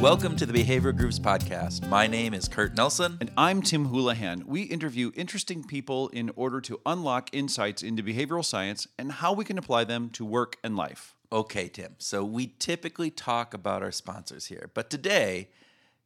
[0.00, 1.88] Welcome to the Behavior Grooves Podcast.
[1.88, 3.18] My name is Kurt Nelson.
[3.20, 4.44] And I'm Tim Houlihan.
[4.46, 9.44] We interview interesting people in order to unlock insights into behavioral science and how we
[9.44, 11.16] can apply them to work and life.
[11.32, 11.96] Okay, Tim.
[11.98, 15.48] So we typically talk about our sponsors here, but today,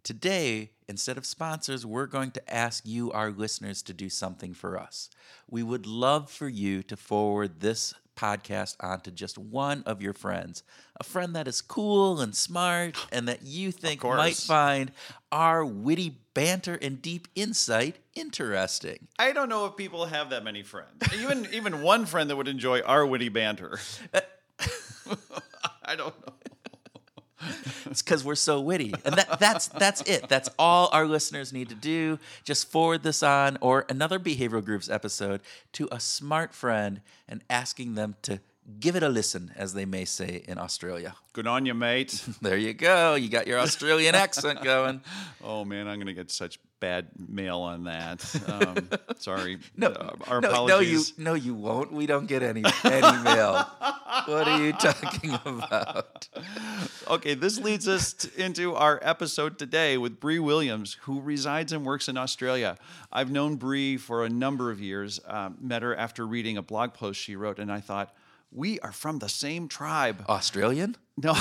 [0.02, 4.78] today, instead of sponsors, we're going to ask you, our listeners, to do something for
[4.78, 5.10] us.
[5.50, 10.62] We would love for you to forward this podcast onto just one of your friends,
[11.00, 14.92] a friend that is cool and smart and that you think might find
[15.30, 19.08] our witty banter and deep insight interesting.
[19.18, 21.02] I don't know if people have that many friends.
[21.14, 23.78] Even even one friend that would enjoy our witty banter.
[24.12, 24.20] Uh,
[25.84, 26.34] I don't know.
[27.92, 30.26] It's because we're so witty, and that, that's that's it.
[30.26, 32.18] That's all our listeners need to do.
[32.42, 35.42] Just forward this on, or another behavioral Grooves episode,
[35.74, 38.40] to a smart friend, and asking them to
[38.80, 41.14] give it a listen, as they may say in Australia.
[41.32, 42.22] Good on you, mate.
[42.42, 43.14] There you go.
[43.14, 45.00] You got your Australian accent going.
[45.44, 48.22] Oh man, I'm gonna get such bad mail on that.
[48.46, 48.88] Um,
[49.18, 49.58] sorry.
[49.76, 51.18] No, Uh, our no, apologies.
[51.18, 51.92] no, you no, you won't.
[51.92, 53.66] We don't get any any mail.
[54.26, 56.28] What are you talking about?
[57.08, 62.08] Okay, this leads us into our episode today with Bri Williams, who resides and works
[62.08, 62.76] in Australia.
[63.12, 65.18] I've known Bri for a number of years.
[65.26, 68.14] Um, met her after reading a blog post she wrote, and I thought
[68.54, 70.24] we are from the same tribe.
[70.28, 70.96] Australian?
[71.16, 71.32] No.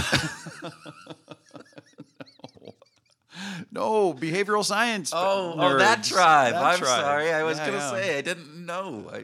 [3.71, 5.11] no, behavioral science.
[5.13, 6.53] Oh, oh, that tribe.
[6.53, 7.01] That I'm tribe.
[7.01, 7.33] sorry.
[7.33, 7.91] I was Yeah, gonna yeah.
[7.91, 9.09] say I didn't know.
[9.11, 9.23] I,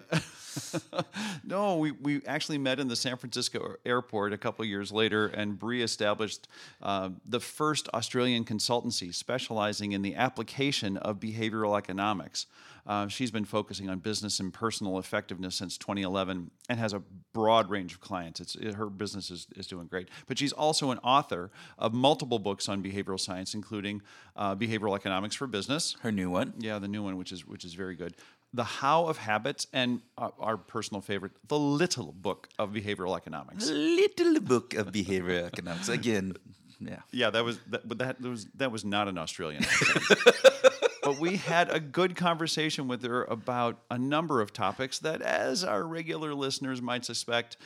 [1.44, 5.58] no, we, we actually met in the San Francisco airport a couple years later, and
[5.58, 6.48] Bri established
[6.82, 12.46] uh, the first Australian consultancy specializing in the application of behavioral economics.
[12.86, 17.02] Uh, she's been focusing on business and personal effectiveness since 2011 and has a
[17.34, 18.40] broad range of clients.
[18.40, 20.08] It's, it- her business is, is doing great.
[20.26, 24.02] But she's also an author of multiple books on behavioral science, including
[24.38, 26.54] uh, Behavioral Economics for Business, her new one.
[26.60, 28.16] yeah, the new one, which is which is very good.
[28.54, 33.70] The How of Habits, and uh, our personal favorite, the Little Book of Behavioral Economics.
[33.70, 35.90] Little book of behavioral economics.
[35.90, 36.34] Again,
[36.80, 37.00] yeah.
[37.12, 39.66] Yeah, that was that, but that was that was not an Australian
[41.04, 45.64] but we had a good conversation with her about a number of topics that, as
[45.64, 47.58] our regular listeners might suspect,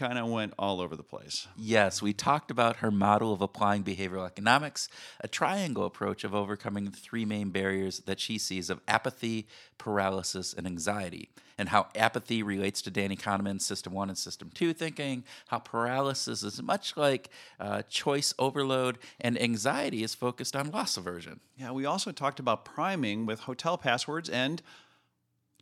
[0.00, 1.46] kind of went all over the place.
[1.58, 4.88] Yes, we talked about her model of applying behavioral economics,
[5.20, 9.46] a triangle approach of overcoming the three main barriers that she sees of apathy,
[9.76, 11.28] paralysis, and anxiety,
[11.58, 16.42] and how apathy relates to Danny Kahneman's System 1 and System 2 thinking, how paralysis
[16.42, 17.28] is much like
[17.60, 21.40] uh, choice overload, and anxiety is focused on loss aversion.
[21.58, 24.62] Yeah, we also talked about priming with hotel passwords and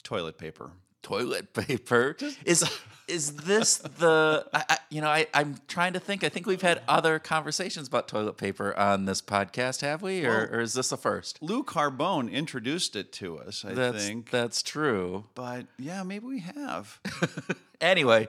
[0.04, 0.70] toilet paper.
[1.02, 2.16] Toilet paper.
[2.44, 2.64] Is
[3.06, 4.46] is this the?
[4.52, 6.22] I, I, you know, I I'm trying to think.
[6.24, 10.26] I think we've had other conversations about toilet paper on this podcast, have we?
[10.26, 11.38] Or, Well- or is this the first?
[11.40, 14.30] Lou Carbone introduced it to us, I That's think.
[14.30, 15.24] that's true.
[15.34, 17.00] But yeah, maybe we have.
[17.80, 18.26] Anyway,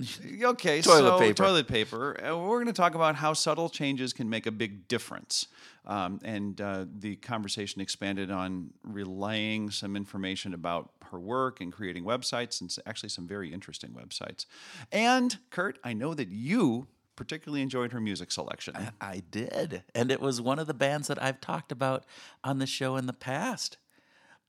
[0.42, 1.34] Okay, Toilet so paper.
[1.34, 2.24] toilet paper.
[2.24, 5.46] Uh, we're going to talk about how subtle changes can make a big difference.
[5.86, 12.04] Um, and uh, the conversation expanded on relaying some information about her work and creating
[12.04, 14.46] websites, and actually some very interesting websites.
[14.92, 16.86] And Kurt, I know that you
[17.16, 18.74] particularly enjoyed her music selection.
[19.00, 22.04] I did, and it was one of the bands that I've talked about
[22.42, 23.76] on the show in the past.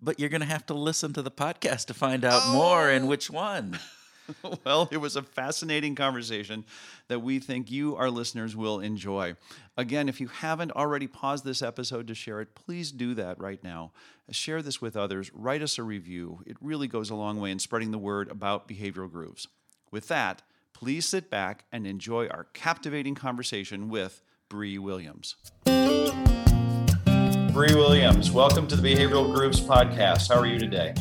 [0.01, 3.07] But you're going to have to listen to the podcast to find out more and
[3.07, 3.77] which one.
[4.65, 6.65] well, it was a fascinating conversation
[7.07, 9.35] that we think you, our listeners, will enjoy.
[9.77, 13.63] Again, if you haven't already paused this episode to share it, please do that right
[13.63, 13.91] now.
[14.29, 16.39] Share this with others, write us a review.
[16.45, 19.47] It really goes a long way in spreading the word about behavioral grooves.
[19.91, 20.41] With that,
[20.73, 25.35] please sit back and enjoy our captivating conversation with Bri Williams.
[25.65, 30.29] Bri Williams, welcome to the Behavioral Grooves podcast.
[30.29, 30.93] How are you today?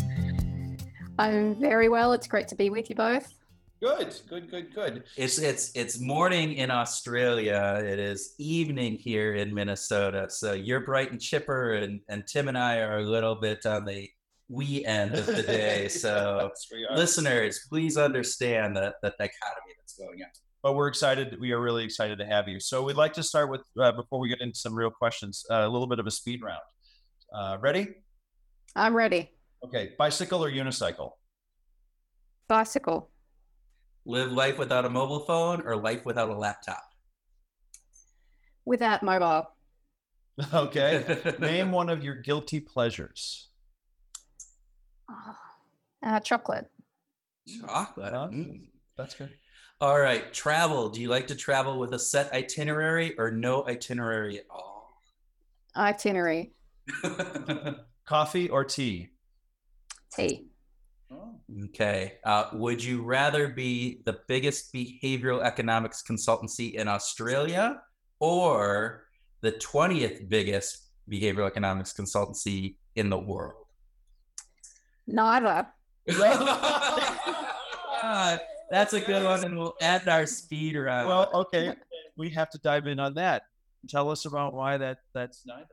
[1.20, 2.14] I'm very well.
[2.14, 3.34] It's great to be with you both.
[3.82, 5.04] Good, good, good, good.
[5.18, 7.78] It's it's it's morning in Australia.
[7.84, 10.30] It is evening here in Minnesota.
[10.30, 13.84] So you're bright and chipper, and and Tim and I are a little bit on
[13.84, 14.08] the
[14.48, 15.88] wee end of the day.
[15.90, 20.30] So Yes, listeners, please understand that the dichotomy that's going on.
[20.62, 21.38] but we're excited.
[21.38, 22.60] We are really excited to have you.
[22.60, 25.66] So we'd like to start with uh, before we get into some real questions, uh,
[25.66, 26.62] a little bit of a speed round.
[27.30, 27.88] Uh, ready?
[28.74, 29.30] I'm ready.
[29.64, 29.92] Okay.
[29.98, 31.12] Bicycle or unicycle?
[32.48, 33.10] Bicycle,
[34.06, 36.82] Live life without a mobile phone or life without a laptop.
[38.64, 39.50] without mobile.
[40.54, 41.34] Okay.
[41.38, 43.48] Name one of your guilty pleasures.
[45.10, 45.36] Oh,
[46.02, 46.70] Uh, chocolate.
[47.60, 48.12] Chocolate.
[48.14, 48.28] Huh?
[48.32, 48.62] Mm.
[48.96, 49.30] That's good.
[49.80, 50.88] All right, travel.
[50.90, 54.94] Do you like to travel with a set itinerary or no itinerary at all?
[55.76, 56.52] itinerary.
[58.06, 59.08] Coffee or tea?
[60.14, 60.46] Tea.
[61.64, 62.18] Okay.
[62.24, 67.80] Uh, would you rather be the biggest behavioral economics consultancy in Australia
[68.20, 69.04] or
[69.40, 73.66] the 20th biggest behavioral economics consultancy in the world?
[75.06, 75.66] Neither.
[78.02, 78.38] Uh,
[78.70, 81.06] that's a good one, and we'll add our speed around.
[81.06, 81.74] Well, okay.
[82.16, 83.42] We have to dive in on that.
[83.88, 85.66] Tell us about why that that's neither.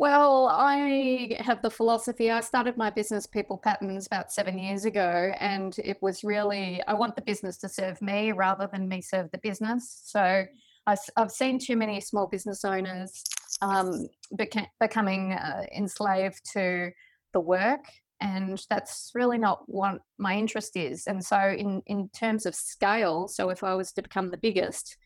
[0.00, 2.30] Well, I have the philosophy.
[2.30, 7.16] I started my business, PeoplePatterns, about seven years ago, and it was really I want
[7.16, 10.00] the business to serve me rather than me serve the business.
[10.02, 10.46] So
[10.86, 13.22] I, have seen too many small business owners
[13.60, 14.08] um,
[14.38, 16.92] beca- becoming uh, enslaved to
[17.34, 17.84] the work
[18.22, 23.28] and that's really not what my interest is and so in in terms of scale
[23.28, 24.98] so if i was to become the biggest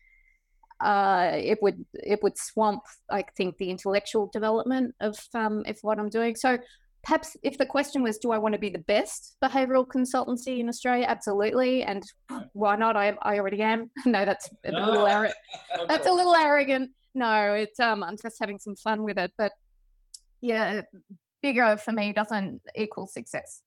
[0.85, 5.99] uh, it would it would swamp i think the intellectual development of um, of what
[5.99, 6.35] i'm doing.
[6.35, 6.59] So
[7.03, 10.69] perhaps if the question was do i want to be the best behavioral consultancy in
[10.69, 11.05] australia?
[11.07, 11.83] Absolutely.
[11.83, 12.03] And
[12.53, 12.95] why not?
[12.95, 13.89] I, I already am.
[14.05, 15.33] No that's a little ar-
[15.87, 16.91] that's a little arrogant.
[17.15, 19.31] No it's um i'm just having some fun with it.
[19.37, 19.53] But
[20.41, 20.81] yeah
[21.41, 23.61] bigger for me doesn't equal success.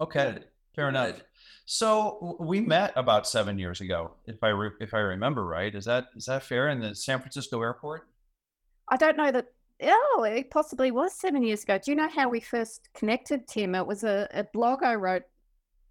[0.00, 0.38] Okay,
[0.74, 1.22] fair enough.
[1.72, 5.72] So we met about seven years ago, if I re- if I remember right.
[5.72, 8.08] Is that is that fair in the San Francisco airport?
[8.88, 9.46] I don't know that.
[9.80, 11.78] Oh, it possibly was seven years ago.
[11.78, 13.76] Do you know how we first connected, Tim?
[13.76, 15.22] It was a, a blog I wrote.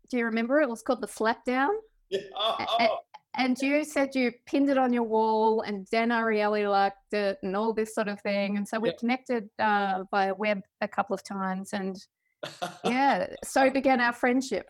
[0.10, 0.60] Do you remember?
[0.60, 1.70] It was called the Slapdown.
[2.10, 2.22] Yeah.
[2.36, 2.98] Oh, oh.
[3.36, 7.56] And you said you pinned it on your wall, and Dan Ariely liked it, and
[7.56, 8.58] all this sort of thing.
[8.58, 8.98] And so we yep.
[8.98, 12.04] connected uh, via web a couple of times, and
[12.84, 14.68] yeah, so began our friendship.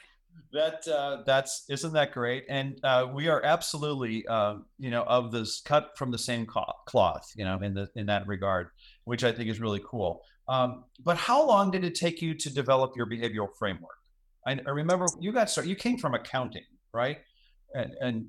[0.51, 2.45] That uh, that's isn't that great?
[2.49, 7.31] And uh, we are absolutely, uh, you know, of this cut from the same cloth,
[7.35, 8.69] you know, in the in that regard,
[9.03, 10.21] which I think is really cool.
[10.47, 13.97] Um, but how long did it take you to develop your behavioral framework?
[14.47, 15.69] I, I remember you got started.
[15.69, 17.19] You came from accounting, right?
[17.75, 18.25] And, and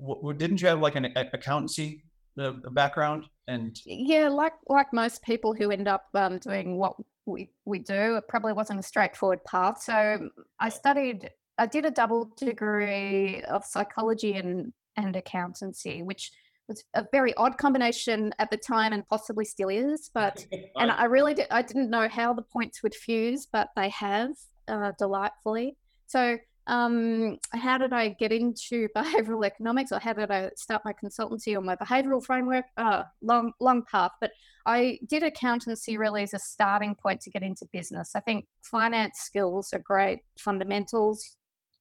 [0.00, 2.02] w- didn't you have like an accountancy
[2.38, 6.94] uh, background and yeah like like most people who end up um, doing what
[7.26, 9.82] we, we do it probably wasn't a straightforward path.
[9.82, 10.28] So
[10.60, 16.30] i studied i did a double degree of psychology and and accountancy which
[16.68, 21.04] was a very odd combination at the time and possibly still is but and i
[21.04, 24.30] really did i didn't know how the points would fuse but they have
[24.68, 25.76] uh, delightfully.
[26.06, 30.92] So um, how did I get into behavioral economics or how did I start my
[30.92, 32.66] consultancy or my behavioral framework?
[32.76, 34.32] Uh, long, long path, but
[34.66, 38.12] I did accountancy really as a starting point to get into business.
[38.14, 41.36] I think finance skills are great fundamentals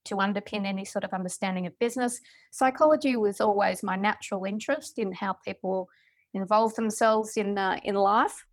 [0.06, 2.19] to underpin any sort of understanding of business.
[2.51, 5.88] Psychology was always my natural interest in how people
[6.33, 8.45] involve themselves in uh, in life.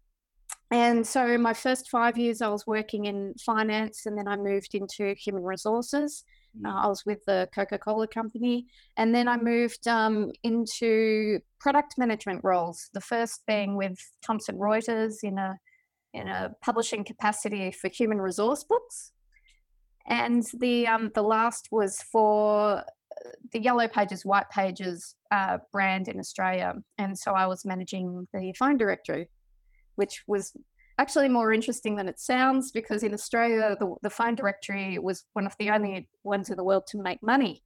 [0.70, 4.74] And so my first five years, I was working in finance, and then I moved
[4.74, 6.24] into human resources.
[6.64, 6.84] Uh, mm.
[6.84, 12.42] I was with the Coca Cola company, and then I moved um, into product management
[12.44, 12.88] roles.
[12.94, 15.58] The first being with Thomson Reuters in a
[16.12, 19.10] in a publishing capacity for human resource books,
[20.06, 22.82] and the um, the last was for uh,
[23.52, 28.52] the Yellow Pages, White Pages uh, brand in Australia, and so I was managing the
[28.56, 29.28] phone directory
[30.00, 30.56] which was
[30.98, 35.46] actually more interesting than it sounds because in Australia, the, the phone directory was one
[35.46, 37.62] of the only ones in the world to make money.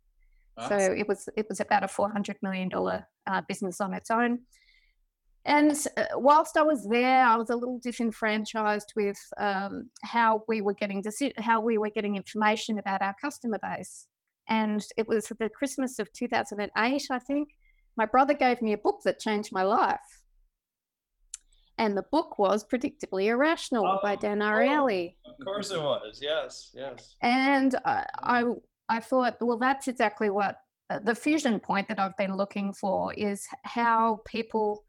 [0.69, 2.99] So it was it was about a four hundred million dollar
[3.31, 4.33] uh, business on its own.
[5.45, 10.61] And uh, whilst I was there, I was a little disenfranchised with um, how we
[10.61, 14.07] were getting deci- how we were getting information about our customer base.
[14.49, 17.49] And it was the Christmas of 2008, I think.
[17.97, 20.24] My brother gave me a book that changed my life
[21.79, 25.15] and the book was Predictably Irrational oh, by Dan Ariely.
[25.27, 26.21] Oh, of course it was.
[26.23, 27.17] Yes, yes.
[27.21, 28.45] And uh, I,
[28.89, 30.57] I thought, well, that's exactly what
[30.91, 34.85] uh, the fusion point that I've been looking for is how people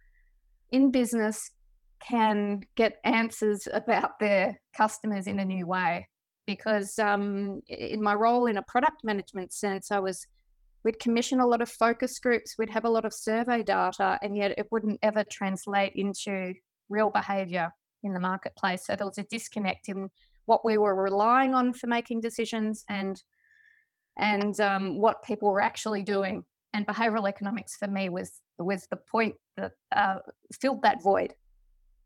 [0.72, 1.51] in business
[2.00, 6.08] can get answers about their customers in a new way.
[6.46, 10.27] Because um, in my role in a product management sense, I was
[10.84, 14.38] we'd commission a lot of focus groups, we'd have a lot of survey data, and
[14.38, 16.54] yet it wouldn't ever translate into
[16.89, 17.72] real behavior
[18.04, 18.86] in the marketplace.
[18.86, 20.10] So there was a disconnect in
[20.46, 23.22] what we were relying on for making decisions and
[24.18, 26.46] and um, what people were actually doing.
[26.74, 30.18] And behavioral economics for me was was the point that uh,
[30.62, 31.34] filled that void.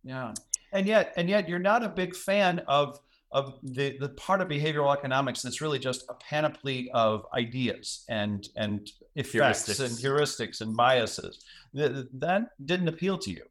[0.03, 0.33] Yeah,
[0.71, 2.99] and yet and yet you're not a big fan of
[3.31, 8.47] of the, the part of behavioral economics that's really just a panoply of ideas and
[8.55, 9.85] and effects heuristics.
[9.85, 11.43] and heuristics and biases.
[11.73, 13.43] That, that didn't appeal to you.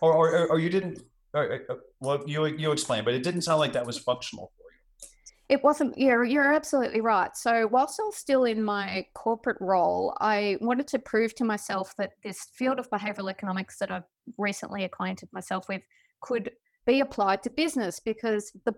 [0.00, 1.02] Or or, or you didn't.
[1.32, 1.60] Or,
[2.00, 5.08] well, you you explain, but it didn't sound like that was functional for you.
[5.48, 5.96] It wasn't.
[5.96, 7.36] Yeah, you're absolutely right.
[7.36, 11.94] So whilst I was still in my corporate role, I wanted to prove to myself
[11.98, 14.04] that this field of behavioral economics that I've
[14.38, 15.82] recently acquainted myself with
[16.20, 16.50] could
[16.86, 18.74] be applied to business because the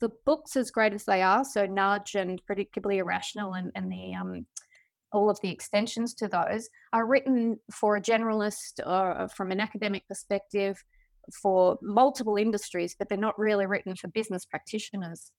[0.00, 4.14] the books, as great as they are, so Nudge and Predictably Irrational and, and the
[4.14, 4.46] um,
[5.12, 9.60] all of the extensions to those are written for a generalist or uh, from an
[9.60, 10.82] academic perspective
[11.42, 15.32] for multiple industries, but they're not really written for business practitioners.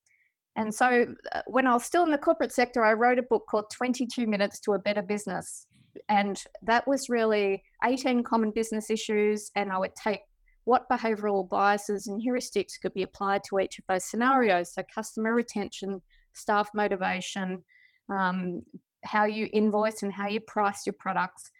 [0.55, 3.45] And so uh, when I was still in the corporate sector, I wrote a book
[3.49, 5.67] called 22 Minutes to a Better Business.
[6.09, 9.51] And that was really 18 common business issues.
[9.55, 10.21] And I would take
[10.65, 14.73] what behavioral biases and heuristics could be applied to each of those scenarios.
[14.73, 16.01] So, customer retention,
[16.33, 17.63] staff motivation,
[18.09, 18.61] um,
[19.03, 21.51] how you invoice and how you price your products.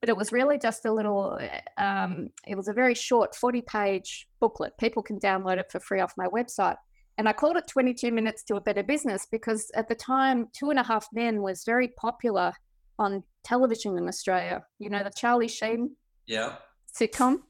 [0.00, 1.38] But it was really just a little,
[1.76, 4.78] um, it was a very short 40 page booklet.
[4.78, 6.76] People can download it for free off my website.
[7.18, 10.70] And I called it 22 Minutes to a Better Business because at the time, Two
[10.70, 12.54] and a Half Men was very popular
[12.98, 14.64] on television in Australia.
[14.78, 15.96] You know, the Charlie Sheen
[16.26, 16.54] yeah.
[16.98, 17.40] sitcom.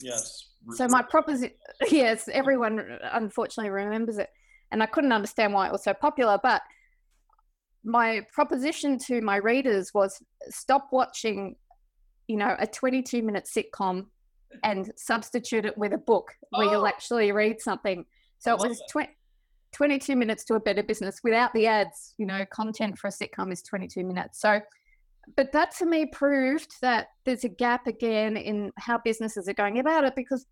[0.00, 0.48] Yes.
[0.74, 1.54] So my proposition,
[1.90, 4.28] yes, everyone unfortunately remembers it,
[4.70, 6.38] and I couldn't understand why it was so popular.
[6.42, 6.62] But
[7.86, 11.56] my proposition to my readers was stop watching,
[12.26, 14.06] you know, a 22 minute sitcom
[14.62, 16.72] and substitute it with a book where oh.
[16.72, 18.04] you'll actually read something.
[18.38, 19.08] So it was 20,
[19.72, 22.14] 22 minutes to a better business without the ads.
[22.18, 24.40] You know, content for a sitcom is 22 minutes.
[24.40, 24.60] So
[25.34, 29.78] but that to me proved that there's a gap again in how businesses are going
[29.78, 30.46] about it because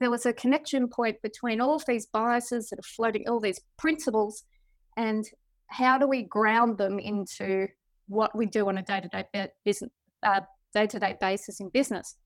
[0.00, 3.60] there was a connection point between all of these biases that are floating, all these
[3.76, 4.44] principles,
[4.96, 5.26] and
[5.70, 7.68] how do we ground them into
[8.08, 9.90] what we do on a day-to-day business,
[10.22, 10.40] uh,
[10.74, 12.16] day-to-day basis in business.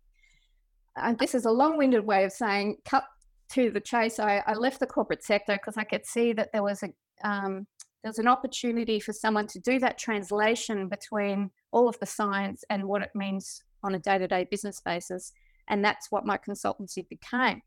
[0.97, 3.05] And this is a long-winded way of saying, cut
[3.53, 4.19] to the chase.
[4.19, 6.89] I, I left the corporate sector because I could see that there was a
[7.27, 7.67] um,
[8.03, 12.85] there's an opportunity for someone to do that translation between all of the science and
[12.85, 15.33] what it means on a day to day business basis.
[15.69, 17.63] And that's what my consultancy became.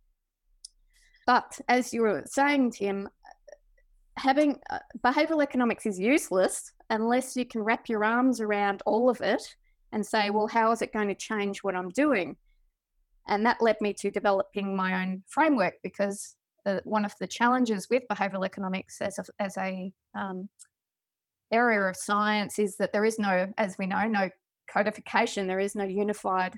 [1.26, 3.10] But as you were saying, Tim,
[4.18, 9.22] having uh, behavioral economics is useless unless you can wrap your arms around all of
[9.22, 9.56] it
[9.92, 12.36] and say, well, how is it going to change what I'm doing?
[13.28, 17.88] And that led me to developing my own framework because uh, one of the challenges
[17.90, 20.50] with behavioral economics as a, as a um,
[21.52, 24.30] area of science is that there is no, as we know, no
[24.70, 25.48] codification.
[25.48, 26.56] There is no unified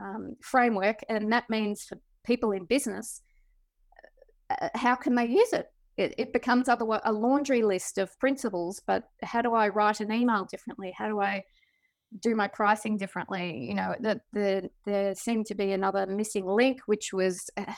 [0.00, 3.22] um, framework, and that means for people in business,
[4.50, 5.71] uh, how can they use it?
[5.96, 8.80] It, it becomes other, a laundry list of principles.
[8.86, 10.94] But how do I write an email differently?
[10.96, 11.44] How do I
[12.20, 13.66] do my pricing differently?
[13.68, 17.72] You know, that the, there seemed to be another missing link, which was uh,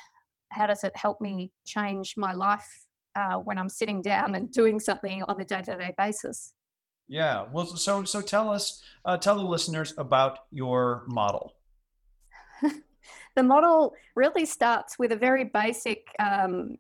[0.51, 2.85] how does it help me change my life
[3.17, 6.53] uh, when I'm sitting down and doing something on a day-to-day basis.
[7.07, 7.45] Yeah.
[7.53, 11.55] Well, so so tell us, uh, tell the listeners about your model.
[13.37, 16.77] the model really starts with a very basic um,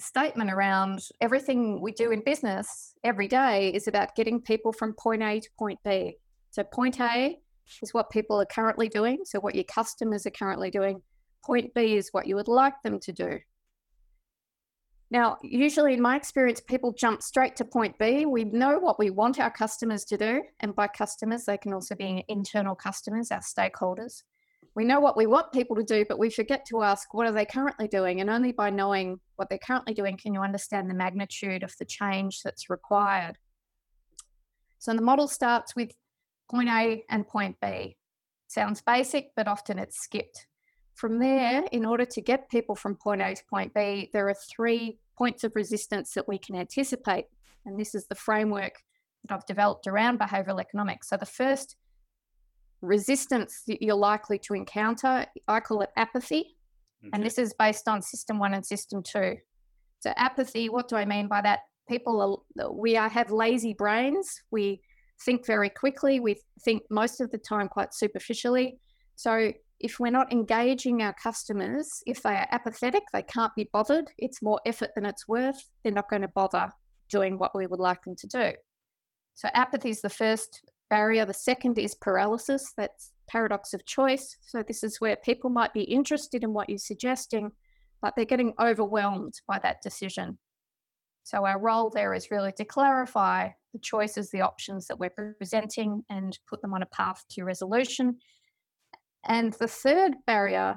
[0.00, 5.22] statement around everything we do in business every day is about getting people from point
[5.22, 6.16] A to point B.
[6.50, 7.38] So point A
[7.82, 9.20] is what people are currently doing.
[9.24, 11.02] So what your customers are currently doing.
[11.44, 13.38] Point B is what you would like them to do.
[15.12, 18.26] Now, usually in my experience, people jump straight to point B.
[18.26, 20.42] We know what we want our customers to do.
[20.60, 24.22] And by customers, they can also be internal customers, our stakeholders.
[24.76, 27.32] We know what we want people to do, but we forget to ask, what are
[27.32, 28.20] they currently doing?
[28.20, 31.84] And only by knowing what they're currently doing can you understand the magnitude of the
[31.84, 33.36] change that's required.
[34.78, 35.90] So the model starts with
[36.50, 37.96] point A and point B.
[38.46, 40.46] Sounds basic, but often it's skipped.
[40.94, 44.34] From there, in order to get people from point A to point B, there are
[44.34, 47.26] three points of resistance that we can anticipate.
[47.66, 48.74] And this is the framework
[49.22, 51.08] that I've developed around behavioral economics.
[51.08, 51.76] So the first
[52.82, 56.56] resistance that you're likely to encounter, I call it apathy.
[57.02, 57.10] Okay.
[57.12, 59.36] And this is based on system one and system two.
[60.00, 61.60] So apathy, what do I mean by that?
[61.88, 64.40] People are we are have lazy brains.
[64.50, 64.80] We
[65.24, 66.20] think very quickly.
[66.20, 68.78] We think most of the time quite superficially.
[69.16, 74.10] So if we're not engaging our customers, if they are apathetic, they can't be bothered,
[74.18, 76.70] it's more effort than it's worth, they're not going to bother
[77.08, 78.52] doing what we would like them to do.
[79.34, 81.24] So, apathy is the first barrier.
[81.24, 82.72] The second is paralysis.
[82.76, 84.36] That's paradox of choice.
[84.42, 87.52] So, this is where people might be interested in what you're suggesting,
[88.02, 90.38] but they're getting overwhelmed by that decision.
[91.22, 96.02] So, our role there is really to clarify the choices, the options that we're presenting,
[96.10, 98.18] and put them on a path to resolution
[99.24, 100.76] and the third barrier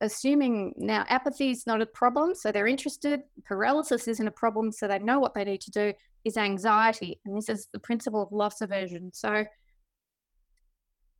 [0.00, 3.20] assuming now apathy is not a problem, so they're interested.
[3.44, 5.92] Paralysis isn't a problem, so they know what they need to do.
[6.24, 9.10] Is anxiety, and this is the principle of loss aversion.
[9.14, 9.44] So,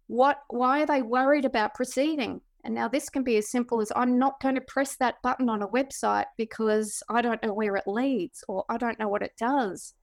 [0.06, 0.38] what?
[0.48, 2.40] Why are they worried about proceeding?
[2.64, 5.48] And now this can be as simple as I'm not going to press that button
[5.48, 9.22] on a website because I don't know where it leads or I don't know what
[9.22, 9.94] it does.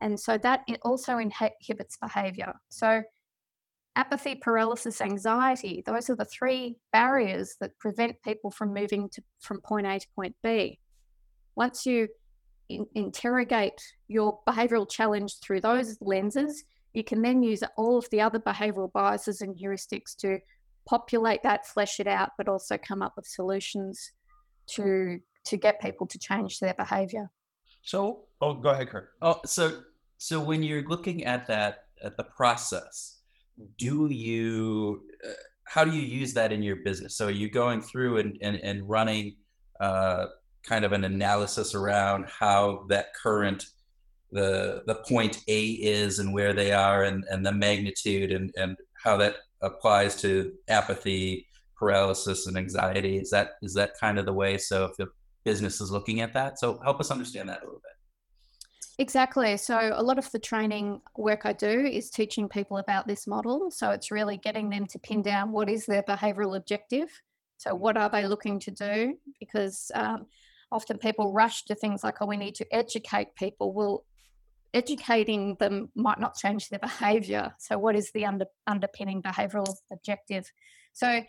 [0.00, 2.52] And so that it also inhibits behavior.
[2.68, 3.02] So
[3.96, 9.60] apathy, paralysis, anxiety, those are the three barriers that prevent people from moving to, from
[9.60, 10.78] point A to point B.
[11.54, 12.08] Once you
[12.70, 18.20] in, interrogate your behavioral challenge through those lenses, you can then use all of the
[18.20, 20.38] other behavioral biases and heuristics to
[20.88, 24.12] populate that, flesh it out, but also come up with solutions
[24.68, 27.30] to to get people to change their behavior.
[27.82, 29.10] So, oh, go ahead, Kurt.
[29.22, 29.82] Oh, so
[30.18, 33.18] so when you're looking at that at the process,
[33.78, 35.32] do you uh,
[35.64, 37.16] how do you use that in your business?
[37.16, 39.36] So are you going through and and, and running
[39.80, 40.26] uh,
[40.64, 43.66] kind of an analysis around how that current
[44.32, 48.76] the the point A is and where they are and, and the magnitude and, and
[49.02, 53.18] how that applies to apathy, paralysis, and anxiety.
[53.18, 54.56] Is that is that kind of the way?
[54.58, 55.08] So if the
[55.44, 57.90] business is looking at that, so help us understand that a little bit.
[58.98, 59.56] Exactly.
[59.56, 63.70] So a lot of the training work I do is teaching people about this model.
[63.70, 67.08] So it's really getting them to pin down what is their behavioral objective.
[67.56, 69.14] So what are they looking to do?
[69.38, 70.26] Because um,
[70.72, 73.72] often people rush to things like, oh, we need to educate people.
[73.72, 74.04] Well,
[74.72, 77.54] educating them might not change their behavior.
[77.58, 80.50] So, what is the under, underpinning behavioral objective?
[80.92, 81.22] So,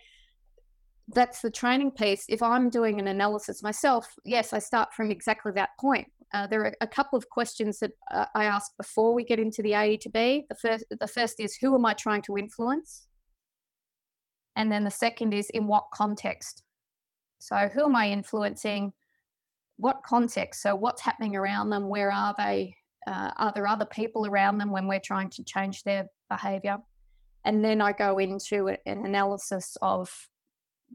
[1.08, 2.26] that's the training piece.
[2.30, 6.08] If I'm doing an analysis myself, yes, I start from exactly that point.
[6.34, 9.62] Uh, there are a couple of questions that uh, I ask before we get into
[9.62, 10.46] the A to B.
[10.48, 13.08] The first, the first is who am I trying to influence,
[14.56, 16.64] and then the second is in what context.
[17.40, 18.94] So, who am I influencing?
[19.82, 20.62] What context?
[20.62, 21.90] So, what's happening around them?
[21.90, 22.76] Where are they?
[23.08, 26.78] uh, are there other people around them when we're trying to change their behavior?
[27.44, 30.12] And then I go into an analysis of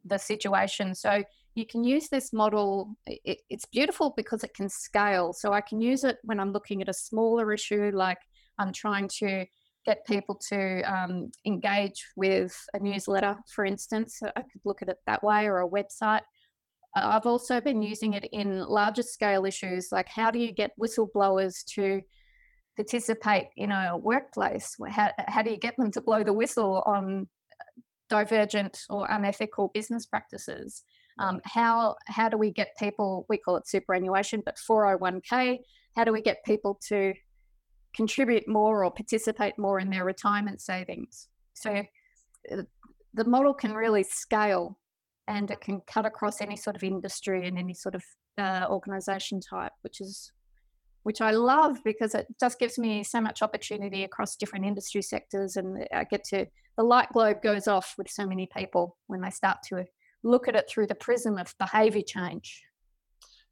[0.04, 0.94] the situation.
[0.94, 2.96] So you can use this model.
[3.06, 5.32] It, it's beautiful because it can scale.
[5.32, 8.18] So I can use it when I'm looking at a smaller issue, like
[8.58, 9.46] I'm trying to
[9.84, 14.20] get people to um, engage with a newsletter, for instance.
[14.22, 16.22] I could look at it that way or a website.
[16.96, 21.62] I've also been using it in larger scale issues like how do you get whistleblowers
[21.74, 22.00] to
[22.74, 24.76] participate in a workplace?
[24.88, 27.28] How, how do you get them to blow the whistle on
[28.08, 30.84] divergent or unethical business practices?
[31.18, 33.26] Um, how how do we get people?
[33.28, 35.58] We call it superannuation, but 401k.
[35.96, 37.14] How do we get people to
[37.94, 41.28] contribute more or participate more in their retirement savings?
[41.54, 41.82] So
[42.52, 42.62] uh,
[43.14, 44.78] the model can really scale
[45.28, 48.04] and it can cut across any sort of industry and any sort of
[48.38, 50.32] uh, organization type, which is
[51.02, 55.56] which I love because it just gives me so much opportunity across different industry sectors,
[55.56, 59.30] and I get to the light globe goes off with so many people when they
[59.30, 59.84] start to
[60.22, 62.62] look at it through the prism of behavior change.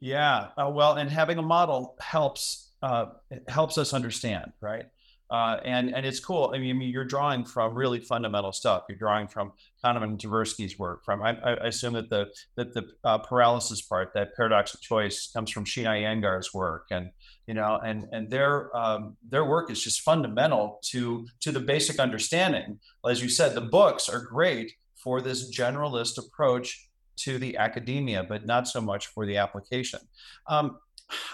[0.01, 3.07] Yeah, uh, well, and having a model helps uh,
[3.49, 4.87] helps us understand, right?
[5.35, 6.53] Uh, and and it's cool.
[6.55, 8.85] I mean, I mean, you're drawing from really fundamental stuff.
[8.89, 9.51] You're drawing from
[9.85, 11.05] Kahneman Tversky's work.
[11.05, 15.29] From I, I assume that the that the uh, paralysis part, that paradox of choice,
[15.33, 17.11] comes from Sheena Iyengar's work, and
[17.49, 21.99] you know, and and their um, their work is just fundamental to to the basic
[21.99, 22.79] understanding.
[23.05, 28.47] As you said, the books are great for this generalist approach to the academia, but
[28.47, 29.99] not so much for the application.
[30.47, 30.79] Um,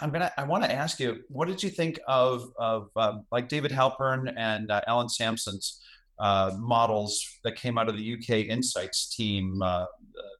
[0.00, 0.32] I'm gonna.
[0.36, 4.32] I want to ask you, what did you think of of um, like David Halpern
[4.36, 5.80] and uh, Alan Sampson's
[6.18, 9.86] uh, models that came out of the UK Insights team, uh,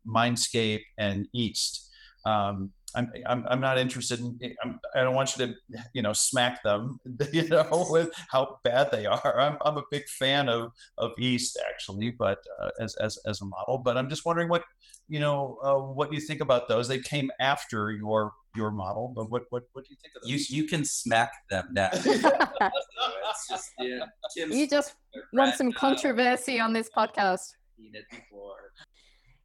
[0.06, 1.90] Mindspace and East?
[2.24, 5.54] Um, I'm, I'm, I'm not interested in I'm, I do not want you to
[5.94, 6.98] you know smack them
[7.32, 11.58] you know with how bad they are I'm, I'm a big fan of of East
[11.68, 14.64] actually but uh, as, as as a model but I'm just wondering what
[15.08, 19.30] you know uh, what you think about those they came after your your model, but
[19.30, 20.50] what what what do you think of those?
[20.50, 21.90] You you can smack them now.
[23.48, 24.04] just, yeah,
[24.36, 24.94] you just
[25.32, 27.52] want some controversy on this podcast.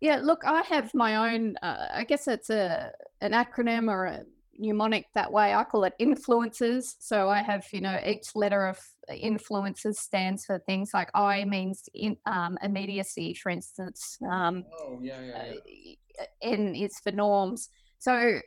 [0.02, 1.56] Yeah, look, I have my own.
[1.62, 2.91] Uh, I guess it's a
[3.22, 4.24] an acronym or a
[4.58, 5.54] mnemonic that way.
[5.54, 6.96] I call it influences.
[7.00, 11.89] So I have, you know, each letter of influences stands for things like I means
[11.94, 14.18] in um, immediacy, for instance.
[14.30, 15.54] Um, oh yeah, yeah.
[15.54, 15.94] yeah.
[16.22, 17.70] Uh, N is for norms.
[18.00, 18.39] So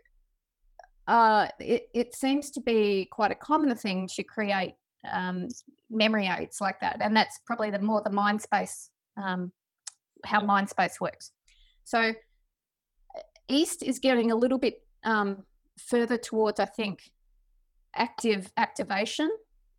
[1.08, 4.74] uh, it, it seems to be quite a common thing to create
[5.10, 5.48] um,
[5.90, 6.98] memory aids like that.
[7.00, 9.50] And that's probably the more the Mindspace, um,
[10.24, 11.32] how Mindspace works.
[11.84, 12.12] So
[13.48, 15.44] east is getting a little bit um,
[15.78, 17.10] further towards, I think,
[17.96, 19.30] active activation.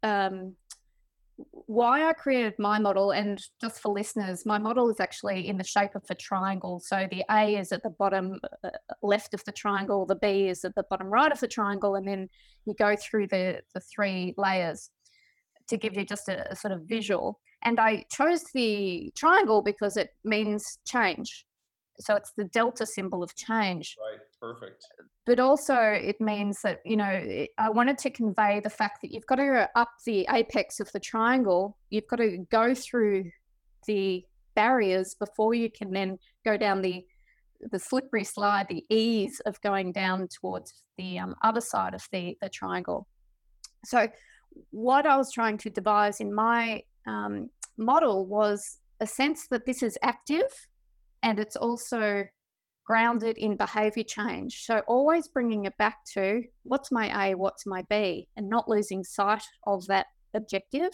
[0.01, 0.55] Um,
[1.51, 5.63] why I created my model, and just for listeners, my model is actually in the
[5.63, 6.79] shape of a triangle.
[6.79, 8.69] So the A is at the bottom uh,
[9.01, 12.07] left of the triangle, the B is at the bottom right of the triangle, and
[12.07, 12.29] then
[12.65, 14.89] you go through the, the three layers
[15.67, 17.39] to give you just a, a sort of visual.
[17.63, 21.45] And I chose the triangle because it means change.
[21.99, 23.95] So it's the delta symbol of change.
[23.99, 24.85] Right, perfect.
[25.25, 29.25] But also, it means that, you know, I wanted to convey the fact that you've
[29.25, 33.31] got to go up the apex of the triangle, you've got to go through
[33.85, 34.23] the
[34.55, 37.05] barriers before you can then go down the
[37.71, 42.37] the slippery slide, the ease of going down towards the um, other side of the,
[42.41, 43.05] the triangle.
[43.83, 44.07] So,
[44.71, 49.83] what I was trying to devise in my um, model was a sense that this
[49.83, 50.51] is active
[51.23, 52.23] and it's also
[52.89, 54.63] grounded in behavior change.
[54.65, 59.03] So always bringing it back to what's my A, what's my B, and not losing
[59.03, 60.89] sight of that objective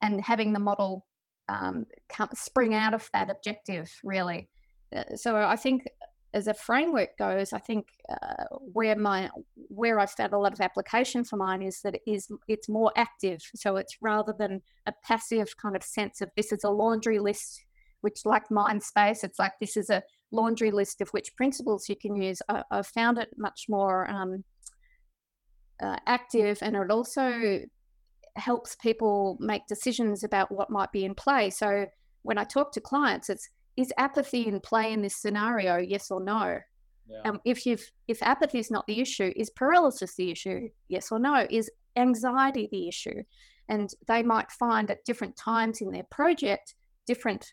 [0.00, 1.04] and having the model
[1.50, 4.48] um, come, spring out of that objective, really.
[4.96, 5.84] Uh, so I think
[6.32, 9.28] as a framework goes, I think uh, where my
[9.68, 12.92] where I've found a lot of application for mine is that it is it's more
[12.96, 13.42] active.
[13.54, 17.62] So it's rather than a passive kind of sense of this is a laundry list
[18.00, 20.02] which like Mindspace, it's like this is a
[20.32, 22.42] laundry list of which principles you can use.
[22.48, 24.44] I, have found it much more um,
[25.80, 27.60] uh, active, and it also
[28.36, 31.50] helps people make decisions about what might be in play.
[31.50, 31.86] So
[32.22, 35.78] when I talk to clients, it's is apathy in play in this scenario?
[35.78, 36.58] Yes or no?
[37.08, 37.22] Yeah.
[37.24, 40.68] Um, if you've if apathy is not the issue, is paralysis the issue?
[40.88, 41.46] Yes or no?
[41.50, 43.22] Is anxiety the issue?
[43.68, 46.74] And they might find at different times in their project
[47.06, 47.52] different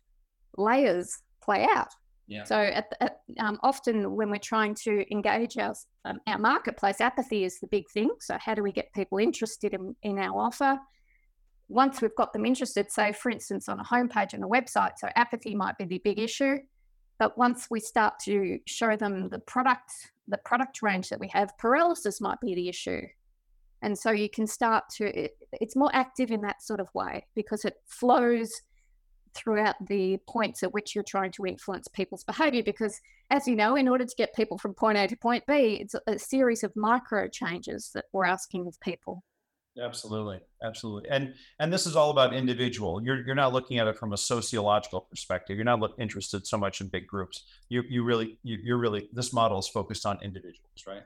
[0.58, 1.90] layers play out.
[2.30, 2.44] Yeah.
[2.44, 5.74] So at, at, um, often when we're trying to engage our,
[6.06, 8.12] um, our marketplace, apathy is the big thing.
[8.20, 10.78] So how do we get people interested in, in our offer?
[11.70, 15.10] Once we've got them interested, say for instance on a homepage on a website, so
[15.16, 16.58] apathy might be the big issue.
[17.18, 19.92] But once we start to show them the product,
[20.28, 23.02] the product range that we have, paralysis might be the issue.
[23.82, 27.26] And so you can start to, it, it's more active in that sort of way
[27.36, 28.52] because it flows
[29.40, 32.64] throughout the points at which you're trying to influence people's behavior.
[32.64, 33.00] Because,
[33.30, 35.96] as you know, in order to get people from point A to point B, it's
[36.08, 39.24] a, series of micro changes that we're asking of people.
[39.82, 43.02] Absolutely, absolutely, and and this is all about individual.
[43.02, 45.56] You're you're not looking at it from a sociological perspective.
[45.56, 47.44] You're not look, interested so much in big groups.
[47.70, 51.04] You you really you, you're really this model is focused on individuals, right?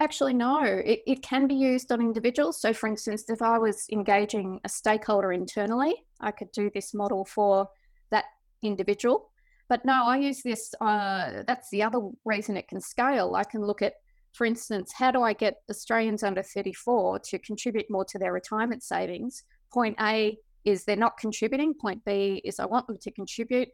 [0.00, 0.62] Actually, no.
[0.62, 2.60] It, it can be used on individuals.
[2.60, 7.24] So, for instance, if I was engaging a stakeholder internally, I could do this model
[7.26, 7.68] for
[8.10, 8.24] that
[8.62, 9.30] individual.
[9.68, 10.74] But no, I use this.
[10.80, 13.34] Uh, that's the other reason it can scale.
[13.34, 13.94] I can look at,
[14.32, 18.82] for instance, how do I get Australians under 34 to contribute more to their retirement
[18.82, 19.42] savings?
[19.72, 21.74] Point A is they're not contributing.
[21.74, 23.68] Point B is I want them to contribute.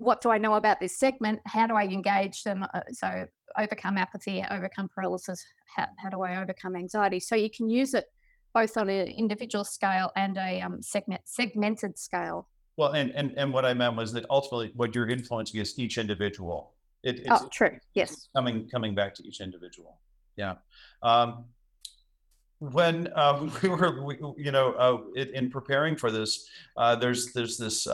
[0.00, 1.40] What do I know about this segment?
[1.44, 2.64] How do I engage them?
[2.72, 3.26] Uh, so
[3.58, 5.44] overcome apathy, overcome paralysis,
[5.76, 7.20] how, how do I overcome anxiety?
[7.20, 8.06] So you can use it
[8.54, 12.48] both on an individual scale and a um, segment segmented scale.
[12.78, 15.98] Well, and, and and what I meant was that ultimately, what you're influencing is each
[15.98, 16.72] individual.
[17.02, 17.76] It, oh, true.
[17.92, 18.28] Yes.
[18.34, 19.98] Coming coming back to each individual.
[20.36, 20.54] Yeah.
[21.02, 21.44] Um,
[22.58, 27.34] when uh, we were, we, you know, uh, in, in, preparing for this, uh, there's
[27.34, 27.86] there's this.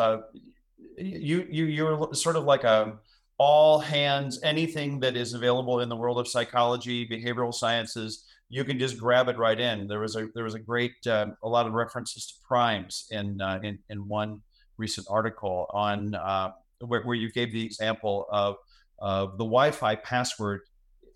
[0.96, 2.98] You you you're sort of like a
[3.38, 8.78] all hands, anything that is available in the world of psychology, behavioral sciences, you can
[8.78, 9.86] just grab it right in.
[9.88, 13.40] There was a there was a great uh, a lot of references to primes in
[13.40, 14.42] uh, in, in one
[14.78, 18.56] recent article on uh, where, where you gave the example of
[18.98, 20.60] of the Wi-Fi password.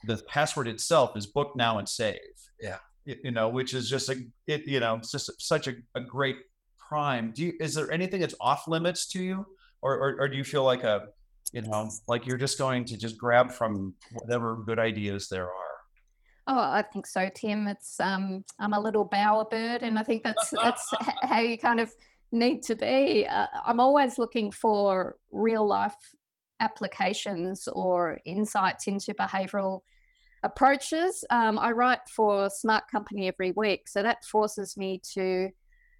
[0.04, 2.16] The password itself is book now and save.
[2.60, 6.00] Yeah, you know, which is just a it you know it's just such a, a
[6.00, 6.36] great
[6.88, 7.32] prime.
[7.32, 9.46] Do you is there anything that's off limits to you,
[9.82, 11.08] or, or, or do you feel like a
[11.52, 15.70] you know like you're just going to just grab from whatever good ideas there are
[16.52, 17.68] Oh, I think so, Tim.
[17.68, 21.92] It's um, I'm a little bowerbird, and I think that's that's how you kind of
[22.32, 23.24] need to be.
[23.24, 25.94] Uh, I'm always looking for real life
[26.58, 29.82] applications or insights into behavioural
[30.42, 31.24] approaches.
[31.30, 35.50] Um, I write for Smart Company every week, so that forces me to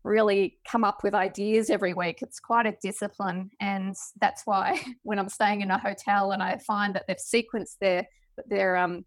[0.02, 2.22] really come up with ideas every week.
[2.22, 3.50] It's quite a discipline.
[3.60, 7.78] And that's why when I'm staying in a hotel and I find that they've sequenced
[7.80, 8.06] their
[8.46, 9.04] their um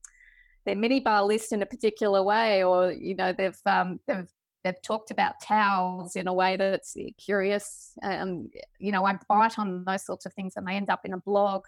[0.66, 4.30] their minibar list in a particular way, or you know, they've um they've
[4.64, 7.92] they've talked about towels in a way that's curious.
[8.02, 11.14] Um, you know, I bite on those sorts of things and they end up in
[11.14, 11.66] a blog.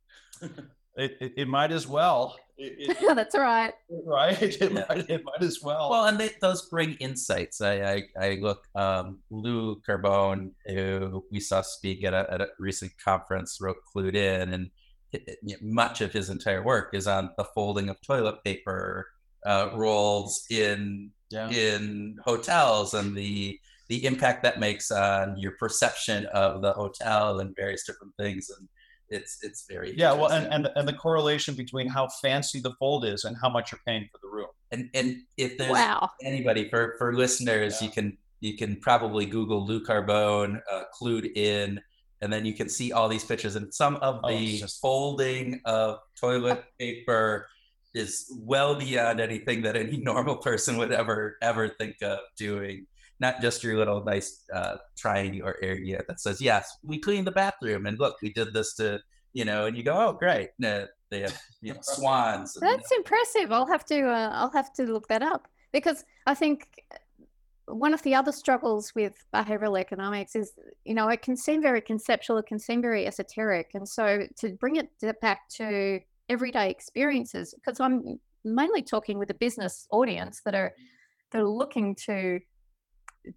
[0.42, 2.36] it, it, it might as well.
[2.60, 3.72] It, it, That's right.
[3.88, 4.40] Right.
[4.60, 4.84] It, yeah.
[4.88, 5.90] might, it might as well.
[5.90, 7.60] Well, and they, those bring insights.
[7.60, 12.48] I, I, I look, um, Lou Carbone, who we saw speak at a, at a
[12.58, 14.70] recent conference, wrote Clued In, and
[15.12, 19.08] it, much of his entire work is on the folding of toilet paper
[19.46, 21.48] uh, rolls in yeah.
[21.48, 27.56] in hotels and the the impact that makes on your perception of the hotel and
[27.56, 28.68] various different things and
[29.10, 33.04] it's it's very yeah well and, and and the correlation between how fancy the fold
[33.04, 36.08] is and how much you're paying for the room and and if there's wow.
[36.22, 37.86] anybody for for listeners yeah.
[37.86, 41.80] you can you can probably google lou carbone uh, clued in
[42.22, 44.80] and then you can see all these pictures and some of oh, the oh, just...
[44.80, 47.46] folding of toilet paper
[47.92, 52.86] is well beyond anything that any normal person would ever ever think of doing
[53.20, 57.86] not just your little nice uh, triangular area that says yes we cleaned the bathroom
[57.86, 59.00] and look we did this to
[59.32, 60.50] you know and you go oh great.
[60.64, 63.52] Uh, they have you know swans that's impressive.
[63.52, 66.84] I'll have to uh, i'll have to look that up because i think
[67.66, 70.52] one of the other struggles with behavioral economics is
[70.84, 74.50] you know it can seem very conceptual it can seem very esoteric and so to
[74.54, 74.88] bring it
[75.20, 80.72] back to everyday experiences because i'm mainly talking with a business audience that are
[81.30, 82.40] that are looking to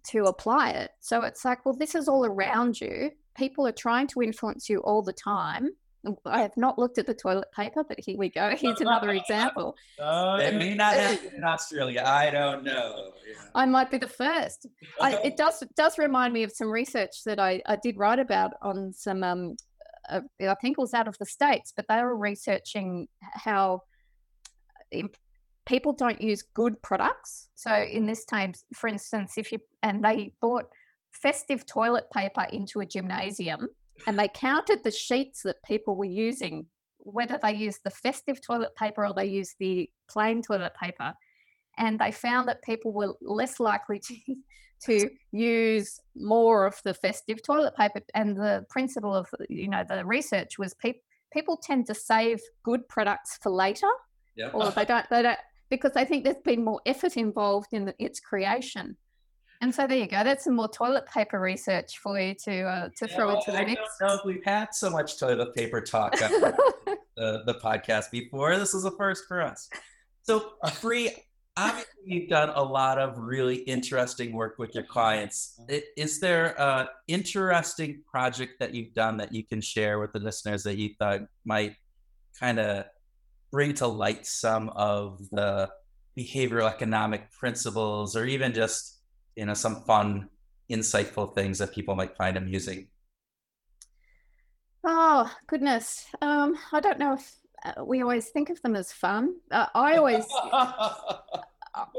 [0.02, 4.06] to apply it so it's like well this is all around you people are trying
[4.06, 5.68] to influence you all the time
[6.26, 8.54] I have not looked at the toilet paper, but here we go.
[8.58, 9.76] Here's another example.
[9.98, 12.02] Uh, it may not happen in Australia.
[12.04, 13.12] I don't know.
[13.26, 13.42] Yeah.
[13.54, 14.66] I might be the first.
[15.00, 18.52] I, it does does remind me of some research that I, I did write about
[18.62, 19.56] on some um,
[20.08, 23.82] uh, I think it was out of the States, but they were researching how
[25.66, 27.48] people don't use good products.
[27.54, 30.66] So in this time, for instance, if you, and they bought
[31.12, 33.68] festive toilet paper into a gymnasium
[34.06, 36.66] and they counted the sheets that people were using,
[36.98, 41.14] whether they used the festive toilet paper or they used the plain toilet paper.
[41.76, 44.16] And they found that people were less likely to
[44.86, 48.00] to use more of the festive toilet paper.
[48.14, 51.00] And the principle of you know the research was people
[51.34, 53.90] people tend to save good products for later,
[54.36, 54.50] yeah.
[54.54, 55.38] or they don't they don't
[55.74, 58.96] because I think there's been more effort involved in the, its creation.
[59.60, 60.24] And so there you go.
[60.24, 63.80] That's some more toilet paper research for you to uh, to throw into the mix.
[64.00, 66.30] I don't know if we've had so much toilet paper talk on
[67.16, 68.58] the, the podcast before.
[68.58, 69.70] This is a first for us.
[70.22, 71.10] So, Bri
[71.56, 75.60] obviously you've done a lot of really interesting work with your clients
[75.96, 80.64] is there an interesting project that you've done that you can share with the listeners
[80.64, 81.76] that you thought might
[82.38, 82.84] kind of
[83.54, 85.70] bring to light some of the
[86.18, 88.98] behavioral economic principles or even just
[89.36, 90.28] you know some fun
[90.68, 92.88] insightful things that people might find amusing
[94.84, 99.36] oh goodness um, i don't know if uh, we always think of them as fun.
[99.50, 100.26] Uh, I always,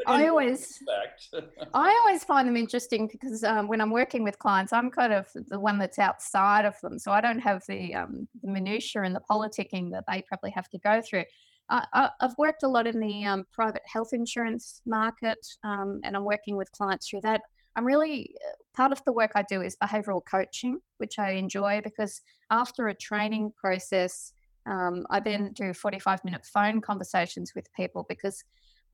[0.08, 0.82] I always,
[1.74, 5.28] I always find them interesting because um, when I'm working with clients, I'm kind of
[5.34, 9.16] the one that's outside of them, so I don't have the, um, the minutia and
[9.16, 11.26] the politicking that they probably have to go through.
[11.70, 16.24] I, have worked a lot in the um, private health insurance market, um, and I'm
[16.24, 17.42] working with clients through that.
[17.76, 21.82] I'm really uh, part of the work I do is behavioral coaching, which I enjoy
[21.84, 24.32] because after a training process,
[24.66, 28.44] um, I then do 45 minute phone conversations with people because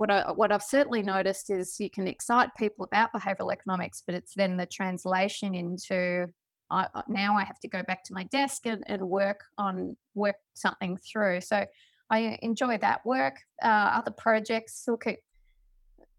[0.02, 4.16] what I what I've certainly noticed is you can excite people about behavioral economics, but
[4.16, 6.26] it's then the translation into
[6.72, 10.38] I, now I have to go back to my desk and, and work on work
[10.56, 11.42] something through.
[11.42, 11.66] So
[12.10, 13.36] I enjoy that work.
[13.62, 13.68] Uh,
[14.00, 15.20] other projects look at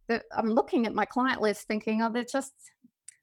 [0.09, 2.53] the, I'm looking at my client list, thinking, oh, they're just.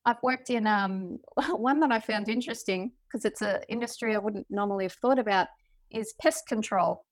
[0.06, 1.20] I've worked in um,
[1.52, 5.48] one that I found interesting because it's an industry I wouldn't normally have thought about
[5.90, 7.06] is pest control.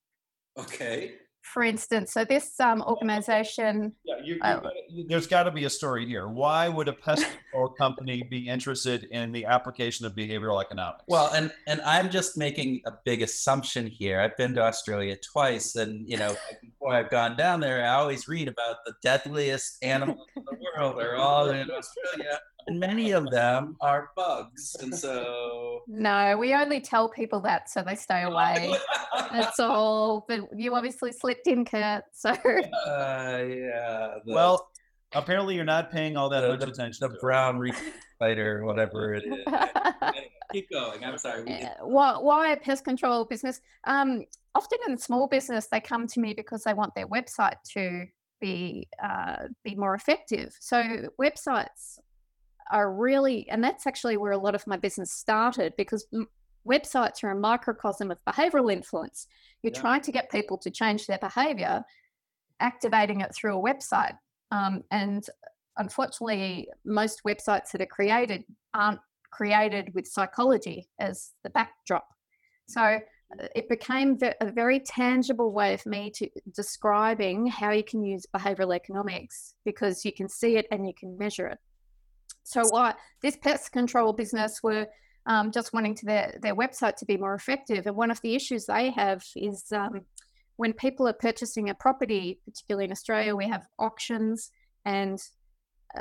[0.59, 1.13] Okay.
[1.53, 3.93] For instance, so this um, organization.
[4.03, 4.61] Yeah, you, uh,
[5.07, 6.27] there's got to be a story here.
[6.27, 11.03] Why would a pest control company be interested in the application of behavioral economics?
[11.07, 14.19] Well, and and I'm just making a big assumption here.
[14.19, 18.27] I've been to Australia twice, and you know, before I've gone down there, I always
[18.27, 20.99] read about the deadliest animals in the world.
[20.99, 24.75] They're all in Australia and many of them are bugs.
[24.81, 28.73] And so No, we only tell people that so they stay away.
[29.31, 30.25] That's all.
[30.27, 32.03] But you obviously slipped in, Kurt.
[32.13, 32.33] So uh,
[33.47, 34.15] yeah.
[34.25, 34.69] The, well,
[35.13, 37.09] apparently you're not paying all that the, much the, attention.
[37.09, 37.61] The brown
[38.19, 39.45] fighter, whatever it is.
[40.53, 41.03] Keep going.
[41.03, 41.43] I'm sorry.
[41.45, 41.73] Yeah.
[41.81, 43.59] Why, why a pest control business?
[43.85, 44.23] Um,
[44.55, 48.05] often in small business, they come to me because they want their website to
[48.39, 50.55] be uh, be more effective.
[50.59, 51.99] So websites
[52.71, 56.27] are really, and that's actually where a lot of my business started because m-
[56.67, 59.27] websites are a microcosm of behavioral influence.
[59.63, 59.81] You're Yeah.
[59.81, 61.83] trying to get people to change their behavior,
[62.59, 64.17] activating it through a website.
[64.51, 65.27] Um, and
[65.77, 68.99] unfortunately, most websites that are created aren't
[69.31, 72.07] created with psychology as the backdrop.
[72.67, 78.03] So uh, it became a very tangible way of me to describing how you can
[78.03, 81.59] use behavioral economics because you can see it and you can measure it.
[82.47, 84.87] So why this pest control business were
[85.25, 87.85] um, just wanting to their, their website to be more effective.
[87.85, 90.01] And one of the issues they have is um,
[90.55, 94.51] when people are purchasing a property, particularly in Australia, we have auctions
[94.85, 95.19] and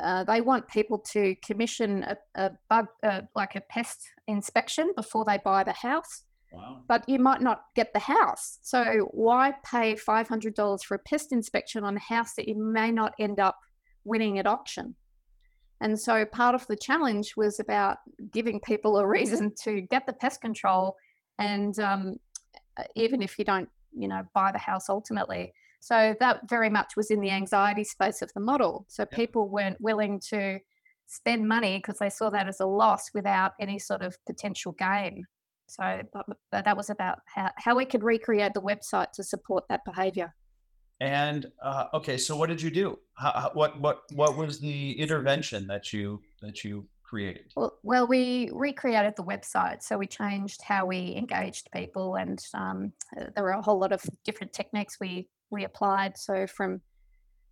[0.01, 5.25] uh, they want people to commission a, a bug, uh, like a pest inspection before
[5.25, 6.83] they buy the house Wow.
[6.87, 8.59] but you might not get the house.
[8.61, 13.13] So why pay $500 for a pest inspection on a house that you may not
[13.19, 13.59] end up
[14.05, 14.95] winning at auction?
[15.81, 17.97] And so part of the challenge was about
[18.31, 20.95] giving people a reason to get the pest control,
[21.37, 22.17] and um,
[22.77, 25.53] uh, even if you don't, you know, buy the house ultimately.
[25.79, 28.85] So that very much was in the anxiety space of the model.
[28.87, 30.59] So people weren't willing to
[31.05, 35.25] spend money because they saw that as a loss without any sort of potential gain.
[35.67, 39.65] So but, but that was about how, how we could recreate the website to support
[39.69, 40.33] that behavior.
[40.99, 42.97] And uh, okay, so what did you do?
[43.13, 47.53] How, what what what was the intervention that you that you created?
[47.55, 52.93] Well, well, we recreated the website, so we changed how we engaged people, and um,
[53.35, 56.17] there were a whole lot of different techniques we we applied.
[56.17, 56.81] So from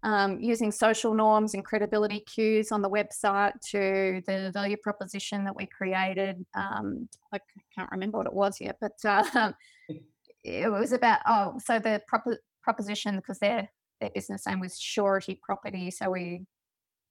[0.06, 5.56] um, using social norms and credibility cues on the website to the value proposition that
[5.56, 6.46] we created.
[6.54, 7.40] Um, I
[7.74, 9.52] can't remember what it was yet, but uh,
[10.44, 12.38] it was about oh, so the propo-
[12.70, 13.70] proposition because their
[14.02, 16.42] their business name was Surety Property, so we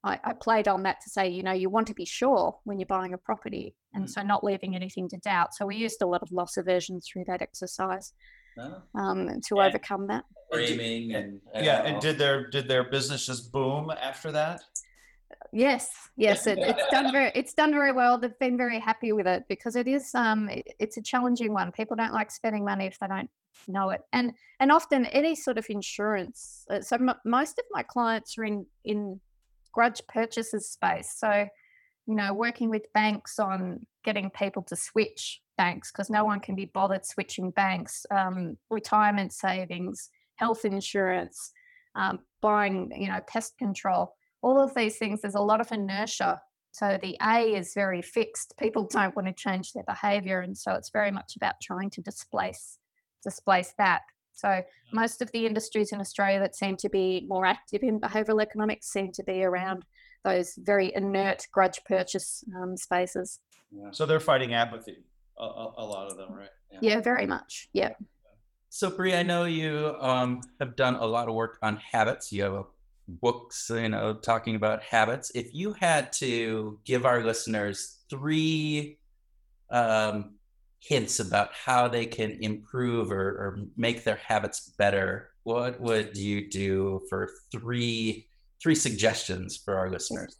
[0.02, 2.78] I, I played on that to say, you know, you want to be sure when
[2.78, 4.10] you're buying a property, and Mm.
[4.10, 5.54] so not leaving anything to doubt.
[5.54, 8.12] So we used a lot of loss aversion through that exercise
[8.94, 10.24] um, to And- overcome that.
[10.52, 14.60] Framing and, Yeah, and did their did their business just boom after that?
[15.52, 18.18] Yes, yes, it, it's done very it's done very well.
[18.18, 21.72] They've been very happy with it because it is um it- it's a challenging one.
[21.72, 23.30] People don't like spending money if they don't
[23.68, 26.64] know it, and and often any sort of insurance.
[26.70, 29.20] uh, So m- most of my clients are in in
[29.72, 31.14] grudge purchases space.
[31.16, 31.48] So
[32.06, 36.54] you know, working with banks on getting people to switch banks because no one can
[36.54, 38.04] be bothered switching banks.
[38.10, 41.52] Um, retirement savings, health insurance,
[41.94, 44.14] um, buying you know pest control
[44.44, 46.40] all of these things, there's a lot of inertia.
[46.70, 48.52] So the A is very fixed.
[48.58, 50.40] People don't want to change their behavior.
[50.40, 52.78] And so it's very much about trying to displace
[53.24, 54.02] displace that.
[54.32, 58.42] So most of the industries in Australia that seem to be more active in behavioral
[58.42, 59.84] economics seem to be around
[60.24, 63.40] those very inert grudge purchase um, spaces.
[63.92, 64.98] So they're fighting apathy.
[65.36, 66.48] A, a, lot of them, right?
[66.80, 67.68] Yeah, very much.
[67.72, 67.90] Yeah.
[68.68, 72.30] So, Bri, I know you um, have done a lot of work on habits.
[72.30, 72.64] You have a
[73.08, 75.30] books, you know, talking about habits.
[75.34, 78.98] If you had to give our listeners three
[79.70, 80.34] um,
[80.84, 86.48] hints about how they can improve or, or make their habits better, what would you
[86.50, 88.28] do for three
[88.62, 90.36] three suggestions for our listeners?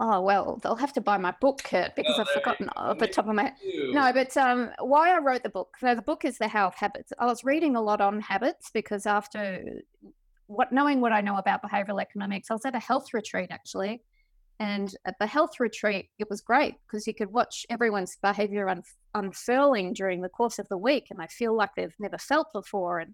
[0.00, 3.06] Oh well, they'll have to buy my book, Kurt, because Oh, I've forgotten off the
[3.06, 3.54] top of my head.
[3.90, 5.76] No, but um, why I wrote the book.
[5.78, 7.12] So the book is the How of Habits.
[7.18, 9.82] I was reading a lot on habits because after
[10.46, 14.02] what knowing what I know about behavioral economics, I was at a health retreat actually,
[14.62, 18.84] and at the health retreat, it was great because you could watch everyone's behavior un-
[19.12, 23.00] unfurling during the course of the week, and they feel like they've never felt before,
[23.00, 23.12] and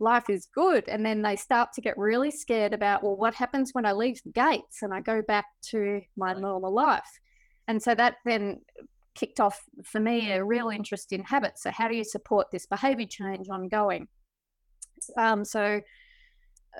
[0.00, 0.88] life is good.
[0.88, 4.20] And then they start to get really scared about, well, what happens when I leave
[4.24, 7.20] the gates and I go back to my normal life?
[7.68, 8.62] And so that then
[9.14, 11.62] kicked off for me a real interest in habits.
[11.62, 14.08] So, how do you support this behavior change ongoing?
[15.16, 15.82] Um, so,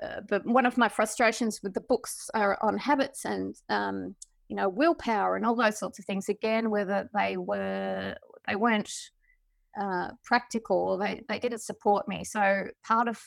[0.01, 4.15] uh, but one of my frustrations with the books are on habits and um,
[4.47, 6.29] you know willpower and all those sorts of things.
[6.29, 8.15] Again whether they were
[8.47, 8.91] they weren't
[9.79, 12.23] uh, practical or they, they didn't support me.
[12.23, 13.19] So part of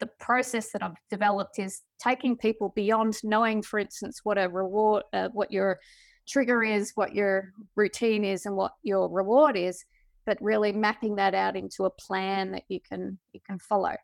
[0.00, 5.04] the process that i've developed is taking people beyond knowing for instance what a reward
[5.12, 5.78] uh, what your
[6.26, 9.84] trigger is what your routine is and what your reward is
[10.26, 13.94] but really mapping that out into a plan that you can you can follow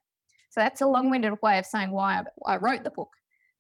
[0.50, 3.10] so that's a long-winded way of saying why I, wrote the book.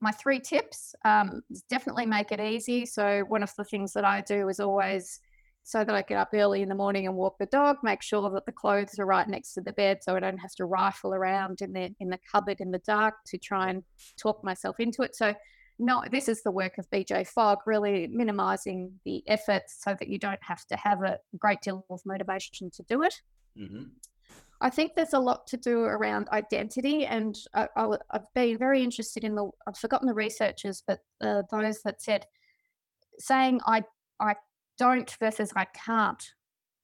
[0.00, 2.84] My three tips um, definitely make it easy.
[2.84, 5.20] So one of the things that I do is always
[5.62, 8.28] so that I get up early in the morning and walk the dog, make sure
[8.28, 11.14] that the clothes are right next to the bed, so I don't have to rifle
[11.14, 13.84] around in the in the cupboard in the dark to try and
[14.20, 15.14] talk myself into it.
[15.14, 15.34] So
[15.78, 20.18] no, this is the work of BJ Fogg, really minimizing the efforts so that you
[20.18, 23.14] don't have to have a great deal of motivation to do it.
[23.58, 23.84] Mm-hmm.
[24.60, 27.68] I think there's a lot to do around identity, and I,
[28.12, 29.50] have been very interested in the.
[29.66, 32.26] I've forgotten the researchers, but uh, those that said
[33.18, 33.84] saying I
[34.18, 34.34] I
[34.78, 36.22] don't versus I can't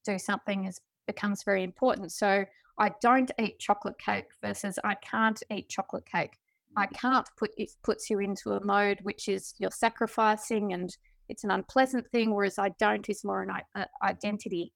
[0.04, 2.12] do something is becomes very important.
[2.12, 2.44] So
[2.78, 6.38] I don't eat chocolate cake versus I can't eat chocolate cake.
[6.76, 6.94] I mm-hmm.
[6.94, 10.96] can't put it puts you into a mode which is you're sacrificing and
[11.28, 14.72] it's an unpleasant thing, whereas I don't is more an uh, identity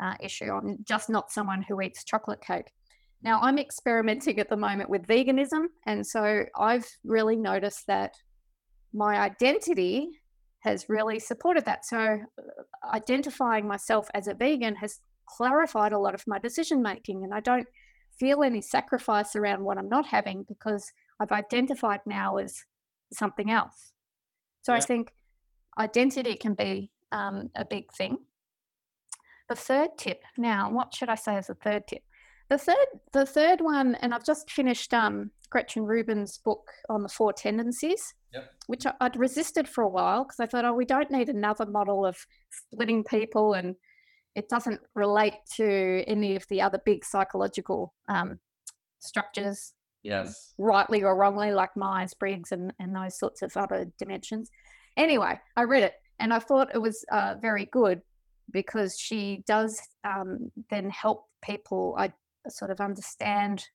[0.00, 0.50] uh, issue.
[0.50, 2.72] I'm just not someone who eats chocolate cake.
[3.22, 5.66] Now, I'm experimenting at the moment with veganism.
[5.86, 8.14] And so I've really noticed that
[8.94, 10.08] my identity
[10.60, 11.84] has really supported that.
[11.84, 17.24] So uh, identifying myself as a vegan has clarified a lot of my decision making.
[17.24, 17.66] And I don't
[18.18, 20.90] feel any sacrifice around what I'm not having because
[21.20, 22.64] I've identified now as
[23.12, 23.92] something else.
[24.62, 24.78] So yeah.
[24.78, 25.12] I think
[25.78, 28.18] identity can be um, a big thing.
[29.50, 30.22] The third tip.
[30.38, 32.02] Now, what should I say as a third tip?
[32.50, 37.08] The third, the third one, and I've just finished um, Gretchen Rubin's book on the
[37.08, 38.48] four tendencies, yep.
[38.68, 41.66] which I, would resisted for a while because I thought, oh, we don't need another
[41.66, 42.16] model of
[42.52, 43.74] splitting people, and
[44.36, 48.38] it doesn't relate to any of the other big psychological um,
[49.00, 49.72] structures.
[50.04, 50.54] Yes.
[50.58, 54.48] Rightly or wrongly, like Myers Briggs and, and those sorts of other dimensions.
[54.96, 58.00] Anyway, I read it and I thought it was uh, very good
[58.52, 62.12] because she does um, then help people I
[62.48, 63.66] sort of understand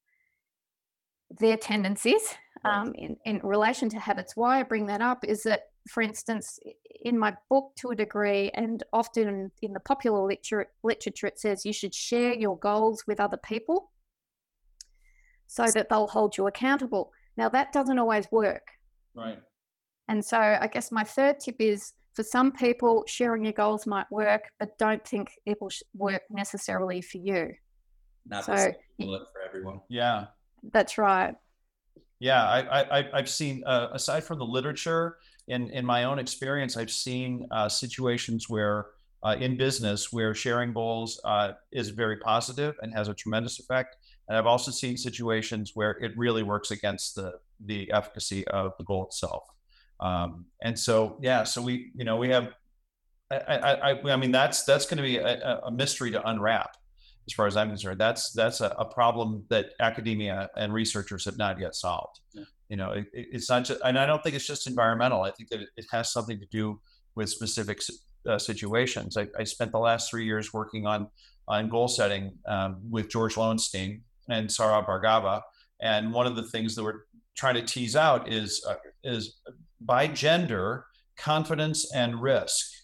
[1.39, 4.36] their tendencies um, in, in relation to habits.
[4.36, 6.59] Why I bring that up is that, for instance,
[7.03, 11.65] in my book to a degree, and often in, the popular literature, literature, it says
[11.65, 13.91] you should share your goals with other people
[15.47, 17.11] so that they'll hold you accountable.
[17.38, 18.67] Now, that doesn't always work.
[19.13, 19.39] Right.
[20.07, 24.09] And so, I guess my third tip is for some people, sharing your goals might
[24.09, 27.53] work, but don't think it will work necessarily for you.
[28.26, 29.82] Not so, for everyone.
[29.89, 30.28] Yeah.
[30.72, 31.36] That's right.
[32.20, 36.78] Yeah, I, I I've seen uh, aside from the literature, in in my own experience,
[36.78, 38.88] I've seen uh, situations where
[39.22, 43.97] uh, in business where sharing goals uh, is very positive and has a tremendous effect,
[44.30, 47.34] and I've also seen situations where it really works against the
[47.66, 49.43] the efficacy of the goal itself.
[50.00, 52.50] Um, and so, yeah, so we you know we have,
[53.32, 56.76] I I, I, I mean that's that's going to be a, a mystery to unwrap
[57.28, 58.00] as far as I'm concerned.
[58.00, 62.20] That's that's a, a, problem that academia and researchers have not yet solved.
[62.34, 62.43] Yeah.
[62.70, 65.24] You know, it, it's not just, and I don't think it's just environmental.
[65.24, 66.80] I think that it, has something to do
[67.16, 67.82] with specific
[68.28, 69.18] uh, situations.
[69.18, 71.08] I, I, spent the last three years working on
[71.48, 75.41] on goal setting um, with George Loewenstein and Saurabh Bhargava.
[75.82, 77.02] and one of the things that we're
[77.36, 79.38] trying to tease out is uh, is
[79.86, 80.86] by gender
[81.17, 82.75] confidence and risk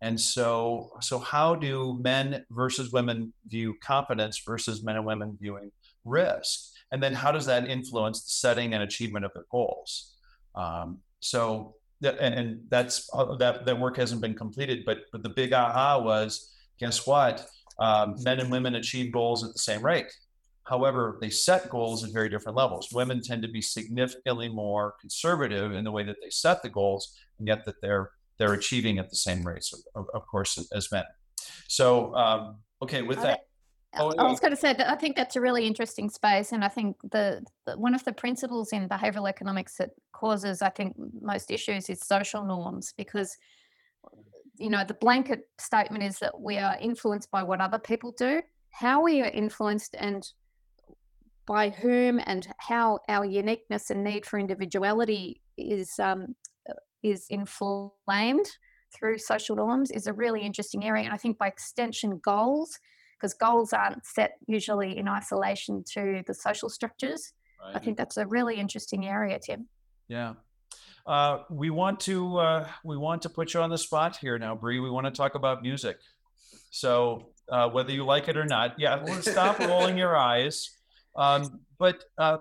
[0.00, 5.72] and so, so how do men versus women view competence versus men and women viewing
[6.04, 6.70] risk?
[6.92, 10.14] And then how does that influence the setting and achievement of their goals?
[10.54, 15.22] Um, so that, and, and that's uh, that that work hasn't been completed, but but
[15.22, 17.44] the big aha was, guess what?
[17.80, 20.12] Um, men and women achieve goals at the same rate.
[20.68, 22.88] However, they set goals at very different levels.
[22.92, 27.16] Women tend to be significantly more conservative in the way that they set the goals,
[27.38, 31.04] and yet that they're they're achieving at the same rates, of, of course, as men.
[31.66, 33.40] So, um, okay, with that.
[33.98, 36.62] Oh, I was going to say that I think that's a really interesting space, and
[36.62, 40.94] I think the, the, one of the principles in behavioral economics that causes, I think,
[41.20, 43.36] most issues is social norms, because
[44.56, 48.42] you know the blanket statement is that we are influenced by what other people do.
[48.70, 50.22] How we are influenced and
[51.48, 56.36] by whom, and how our uniqueness and need for individuality is um,
[57.02, 58.46] is inflamed
[58.94, 61.04] through social norms is a really interesting area.
[61.04, 62.78] And I think by extension, goals,
[63.18, 67.32] because goals aren't set usually in isolation to the social structures.
[67.62, 67.76] Right.
[67.76, 69.68] I think that's a really interesting area, Tim.
[70.06, 70.34] Yeah.
[71.06, 74.54] Uh, we want to uh, we want to put you on the spot here now,
[74.54, 74.80] Bri.
[74.80, 75.98] We want to talk about music.
[76.70, 80.77] So uh, whether you like it or not, yeah, stop rolling your eyes.
[81.18, 82.38] Um, but uh,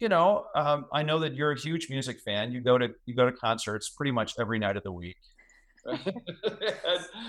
[0.00, 2.52] you know, um, I know that you're a huge music fan.
[2.52, 5.16] You go to you go to concerts pretty much every night of the week.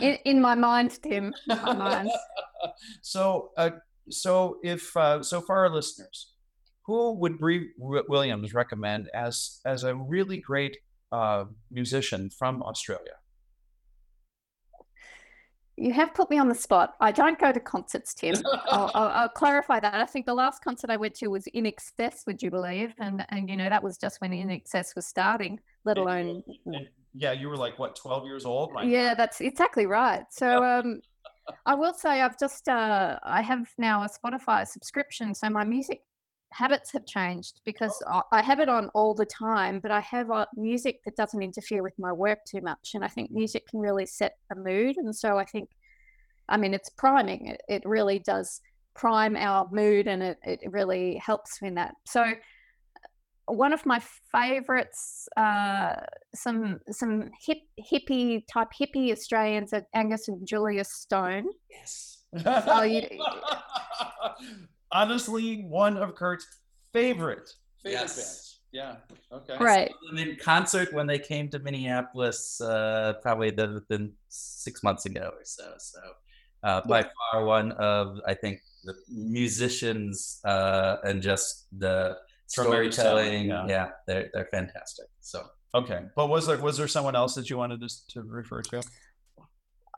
[0.02, 1.34] in, in, my mind, Tim.
[1.48, 2.12] My mind.
[3.02, 3.70] so, uh,
[4.10, 6.34] so if uh, so, for our listeners,
[6.86, 10.78] who would Bri Williams recommend as as a really great
[11.12, 13.21] uh, musician from Australia?
[15.82, 16.94] You have put me on the spot.
[17.00, 18.36] I don't go to concerts, Tim.
[18.70, 19.96] I'll, I'll, I'll, clarify that.
[19.96, 22.94] I think the last concert I went to was INXS, would you believe?
[23.00, 26.44] And and you know that was just when INXS was starting, let alone.
[26.66, 28.74] And, yeah, you were like what, twelve years old?
[28.74, 30.24] My yeah, that's exactly right.
[30.30, 31.02] So um,
[31.66, 36.04] I will say I've just uh, I have now a Spotify subscription, so my music
[36.52, 40.46] habits have changed because I have it on all the time, but I have uh,
[40.56, 42.92] music that doesn't interfere with my work too much.
[42.94, 44.98] And I think music can really set a mood.
[44.98, 45.70] And so I think,
[46.50, 47.48] I mean, it's priming.
[47.48, 48.62] It, it really does
[48.94, 51.96] prime our mood and it, it really helps in that.
[52.06, 52.34] So uh,
[53.46, 55.96] one of my favorites, uh,
[56.36, 61.46] some some hip hippie type hippie Australians are Angus and Julia Stone.
[61.70, 62.24] Yes.
[62.44, 63.02] So you,
[64.92, 66.46] honestly one of Kurt's
[66.94, 67.50] favorite
[67.84, 68.16] favorite yes.
[68.16, 68.60] bands.
[68.72, 68.96] Yeah.
[69.34, 69.58] Okay.
[69.60, 69.92] Right.
[70.16, 75.74] in concert when they came to Minneapolis, uh, probably within six months ago or so.
[75.78, 76.00] So,
[76.64, 82.18] uh, by far one of I think the musicians uh, and just the
[82.48, 83.50] storytelling.
[83.50, 83.66] Yeah.
[83.68, 85.08] yeah, they're they're fantastic.
[85.20, 85.46] So.
[85.74, 88.84] Okay, but was there was there someone else that you wanted to, to refer to?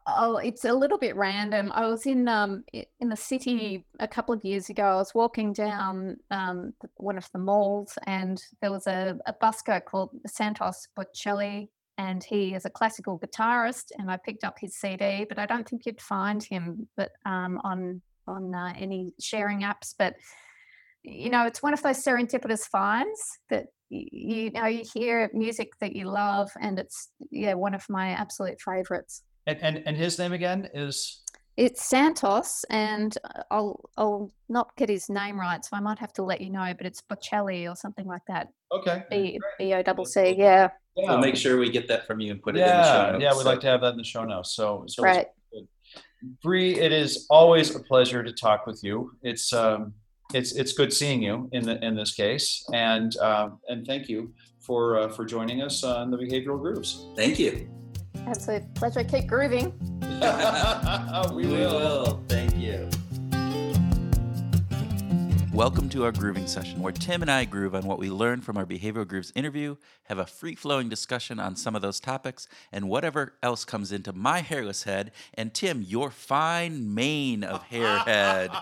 [0.05, 1.71] Oh, it's a little bit random.
[1.73, 2.63] I was in um
[2.99, 4.83] in the city a couple of years ago.
[4.83, 9.83] I was walking down um one of the malls, and there was a, a busker
[9.83, 13.91] called Santos Bocelli, and he is a classical guitarist.
[13.97, 17.61] And I picked up his CD, but I don't think you'd find him, but um
[17.63, 19.93] on on uh, any sharing apps.
[19.97, 20.15] But
[21.03, 25.95] you know, it's one of those serendipitous finds that you, know you hear music that
[25.95, 29.23] you love, and it's yeah one of my absolute favorites.
[29.45, 31.21] And, and and his name again is
[31.55, 36.13] it's Santos, and uh, I'll I'll not get his name right, so I might have
[36.13, 36.73] to let you know.
[36.75, 38.49] But it's Bocelli or something like that.
[38.71, 39.03] Okay.
[39.09, 40.35] B B O double C.
[40.37, 40.69] Yeah.
[40.95, 41.09] yeah.
[41.09, 43.11] We'll make sure we get that from you and put yeah, it in the show
[43.11, 43.23] notes.
[43.23, 44.55] Yeah, we'd like to have that in the show notes.
[44.55, 45.27] So, so right.
[46.41, 49.11] Bri, it is always a pleasure to talk with you.
[49.21, 49.93] It's um,
[50.33, 54.33] it's it's good seeing you in the in this case, and um, and thank you
[54.59, 57.05] for uh, for joining us on the Behavioral Grooves.
[57.15, 57.82] Thank you.
[58.27, 59.03] Absolute pleasure.
[59.03, 59.71] Keep grooving.
[61.33, 62.23] we will.
[62.27, 62.89] Thank you.
[65.53, 68.57] Welcome to our grooving session, where Tim and I groove on what we learned from
[68.57, 72.89] our Behavioral Grooves interview, have a free flowing discussion on some of those topics, and
[72.89, 78.49] whatever else comes into my hairless head, and Tim, your fine mane of hair head.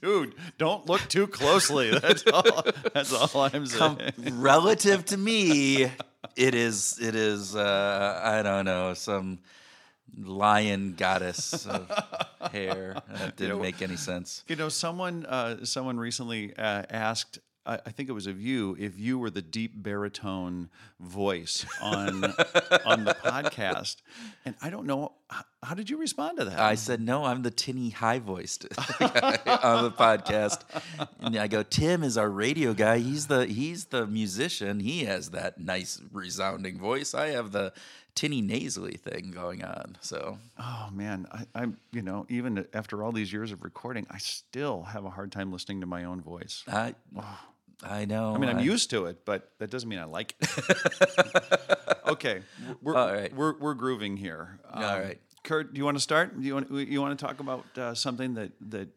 [0.00, 1.90] Dude, don't look too closely.
[1.90, 2.64] That's all.
[2.92, 4.12] That's all I'm saying.
[4.40, 5.90] relative to me,
[6.36, 6.98] it is.
[7.00, 7.54] It is.
[7.56, 9.38] Uh, I don't know some
[10.16, 11.90] lion goddess of
[12.52, 13.02] hair.
[13.08, 14.44] That didn't you know, make any sense.
[14.48, 18.76] You know, someone uh, someone recently uh, asked I, I think it was of you,
[18.78, 20.68] if you were the deep baritone
[21.00, 22.24] voice on
[22.84, 23.96] on the podcast.
[24.44, 26.58] And I don't know how, how, did you respond to that?
[26.58, 30.60] I said no, I'm the tinny high voiced on the podcast.
[31.20, 32.98] And I go, Tim is our radio guy.
[32.98, 34.80] He's the he's the musician.
[34.80, 37.14] He has that nice resounding voice.
[37.14, 37.72] I have the
[38.14, 39.96] tinny nasally thing going on.
[40.00, 44.18] So, oh man, I, am you know even after all these years of recording, I
[44.18, 46.62] still have a hard time listening to my own voice.
[46.68, 47.38] I, oh.
[47.84, 48.34] I know.
[48.34, 48.62] I mean, I'm I...
[48.62, 51.98] used to it, but that doesn't mean I like it.
[52.08, 52.42] okay,
[52.82, 53.34] we're, All right.
[53.34, 54.58] we're we're grooving here.
[54.70, 56.38] Um, All right, Kurt, do you want to start?
[56.40, 58.88] Do you want you want to talk about uh, something that that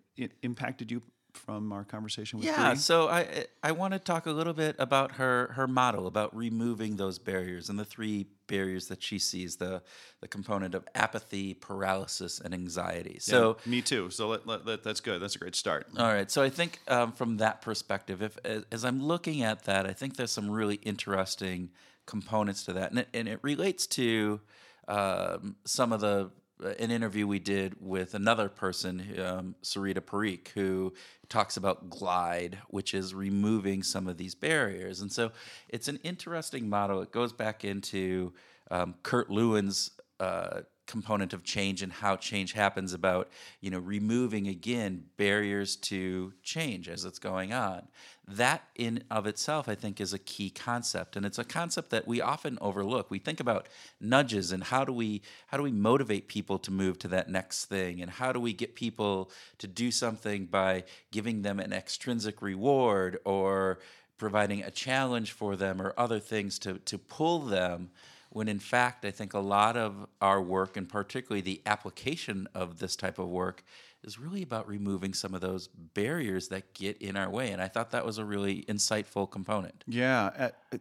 [0.42, 1.02] impacted you
[1.34, 2.80] from our conversation with yeah Bri?
[2.80, 6.96] so i i want to talk a little bit about her her model about removing
[6.96, 9.82] those barriers and the three barriers that she sees the
[10.22, 13.18] the component of apathy paralysis and anxiety.
[13.20, 14.10] So yeah, me too.
[14.10, 15.22] So let, let, let, that's good.
[15.22, 15.88] That's a great start.
[15.98, 16.30] All right.
[16.32, 19.94] So i think um, from that perspective if as, as, i'm looking at that i
[19.94, 21.70] think there's some really interesting
[22.08, 22.90] components to that.
[22.90, 24.42] And it, and it relates to
[24.88, 30.94] um, some of the an interview we did with another person, um, Sarita Parikh, who
[31.30, 35.02] talks about glide, which is removing some of these barriers.
[35.02, 35.32] And so
[35.70, 37.02] it's an interesting model.
[37.02, 38.34] It goes back into
[38.72, 43.30] um, Kurt Lewin's uh, component of change and how change happens about
[43.60, 47.86] you know removing again barriers to change as it's going on
[48.28, 52.08] that in of itself i think is a key concept and it's a concept that
[52.08, 53.10] we often overlook.
[53.10, 53.68] We think about
[54.00, 57.66] nudges and how do we how do we motivate people to move to that next
[57.66, 62.42] thing and how do we get people to do something by giving them an extrinsic
[62.42, 63.80] reward or
[64.18, 67.90] providing a challenge for them or other things to to pull them
[68.30, 72.78] when in fact, I think a lot of our work, and particularly the application of
[72.78, 73.64] this type of work,
[74.04, 77.52] is really about removing some of those barriers that get in our way.
[77.52, 79.84] And I thought that was a really insightful component.
[79.88, 80.32] Yeah.
[80.38, 80.78] Uh, uh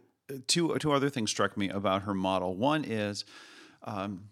[0.47, 2.55] two, two other things struck me about her model.
[2.55, 3.25] One is,
[3.83, 4.25] um,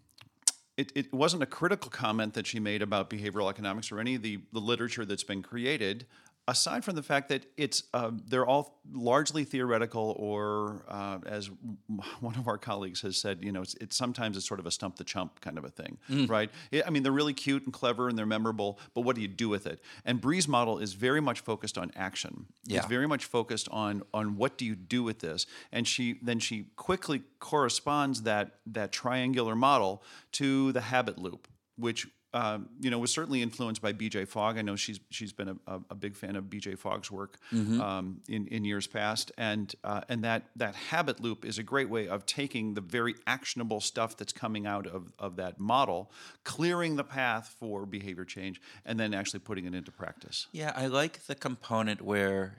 [0.78, 4.22] it, it wasn't a critical comment that she made about behavioral economics or any of
[4.22, 6.06] the, the literature that's been created
[6.48, 11.50] aside from the fact that it's uh, they're all largely theoretical or uh, as
[12.20, 14.72] one of our colleagues has said you know it's, it's, sometimes it's sort of a
[14.72, 16.30] stump the chump kind of a thing mm.
[16.30, 19.22] right it, i mean they're really cute and clever and they're memorable but what do
[19.22, 22.78] you do with it and bri's model is very much focused on action yeah.
[22.78, 26.40] it's very much focused on on what do you do with this and she then
[26.40, 33.00] she quickly corresponds that that triangular model to the habit loop which um, you know,
[33.00, 34.26] was certainly influenced by B.J.
[34.26, 34.58] Fogg.
[34.58, 36.76] I know she's she's been a, a, big fan of B.J.
[36.76, 37.80] Fogg's work mm-hmm.
[37.80, 41.90] um, in in years past, and uh, and that that habit loop is a great
[41.90, 46.12] way of taking the very actionable stuff that's coming out of of that model,
[46.44, 50.48] clearing the path for behavior change, and then actually putting it into practice.
[50.52, 52.58] Yeah, I like the component where,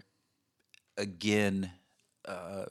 [0.97, 1.71] again.
[2.27, 2.65] Uh,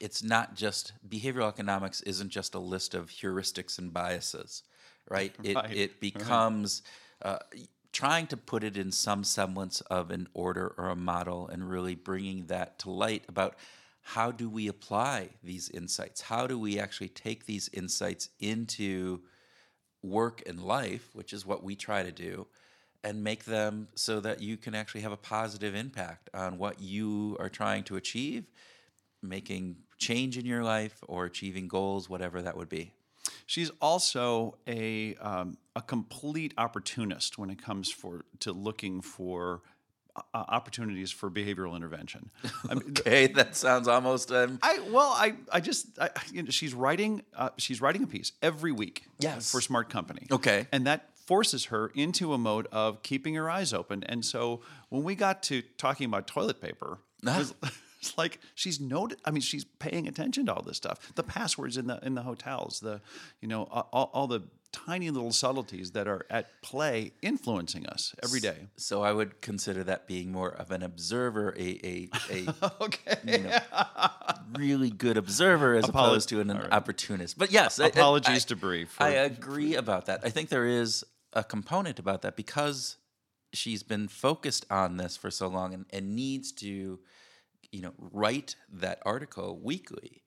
[0.00, 4.62] it's not just behavioral economics isn't just a list of heuristics and biases
[5.12, 5.34] right?
[5.42, 5.76] It right.
[5.76, 6.82] it becomes
[7.22, 7.38] uh,
[7.92, 11.94] trying to put it in some semblance of an order or a model, and really
[11.94, 13.56] bringing that to light about
[14.02, 16.22] how do we apply these insights?
[16.22, 19.20] How do we actually take these insights into
[20.02, 22.46] work and life, which is what we try to do,
[23.04, 27.36] and make them so that you can actually have a positive impact on what you
[27.38, 28.50] are trying to achieve,
[29.22, 32.92] making change in your life or achieving goals, whatever that would be.
[33.46, 39.62] She's also a um, a complete opportunist when it comes for to looking for
[40.16, 42.30] uh, opportunities for behavioral intervention.
[42.68, 44.30] I mean, okay, that sounds almost.
[44.32, 44.58] Um...
[44.62, 48.32] I well, I I just I, you know, she's writing uh, she's writing a piece
[48.42, 49.04] every week.
[49.18, 49.50] Yes.
[49.50, 50.26] for Smart Company.
[50.30, 54.02] Okay, and that forces her into a mode of keeping her eyes open.
[54.04, 56.98] And so when we got to talking about toilet paper.
[58.12, 59.18] It's like she's noted.
[59.24, 61.12] I mean, she's paying attention to all this stuff.
[61.14, 63.00] The passwords in the in the hotels, the
[63.40, 64.42] you know all, all the
[64.72, 68.66] tiny little subtleties that are at play influencing us every day.
[68.76, 73.18] So I would consider that being more of an observer, a a, a okay.
[73.24, 73.58] you know,
[74.58, 76.72] really good observer as Apolo- opposed to an, right.
[76.72, 77.38] opportunist.
[77.38, 78.86] But yes, apologies I, to Bri.
[78.98, 80.22] I agree about that.
[80.24, 82.96] I think there is a component about that because
[83.52, 86.98] she's been focused on this for so long and, and needs to
[87.72, 90.22] you know, write that article weekly,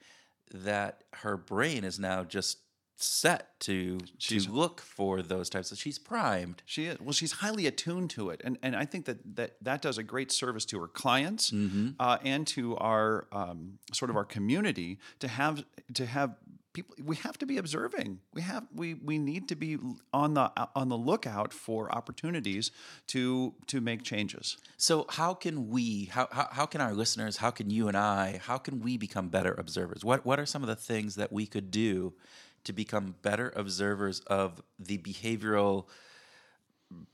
[0.53, 2.57] that her brain is now just
[2.97, 7.33] set to she's, to look for those types of she's primed she is well she's
[7.33, 10.63] highly attuned to it and and i think that that that does a great service
[10.63, 11.89] to her clients mm-hmm.
[11.99, 16.35] uh, and to our um, sort of our community to have to have
[16.75, 18.19] people we have to be observing.
[18.33, 19.77] We have we we need to be
[20.13, 22.69] on the on the lookout for opportunities
[23.07, 24.57] to to make changes.
[24.77, 28.39] So how can we how, how, how can our listeners how can you and i
[28.43, 30.05] how can we become better observers?
[30.05, 32.13] What what are some of the things that we could do
[32.65, 35.87] to become better observers of the behavioral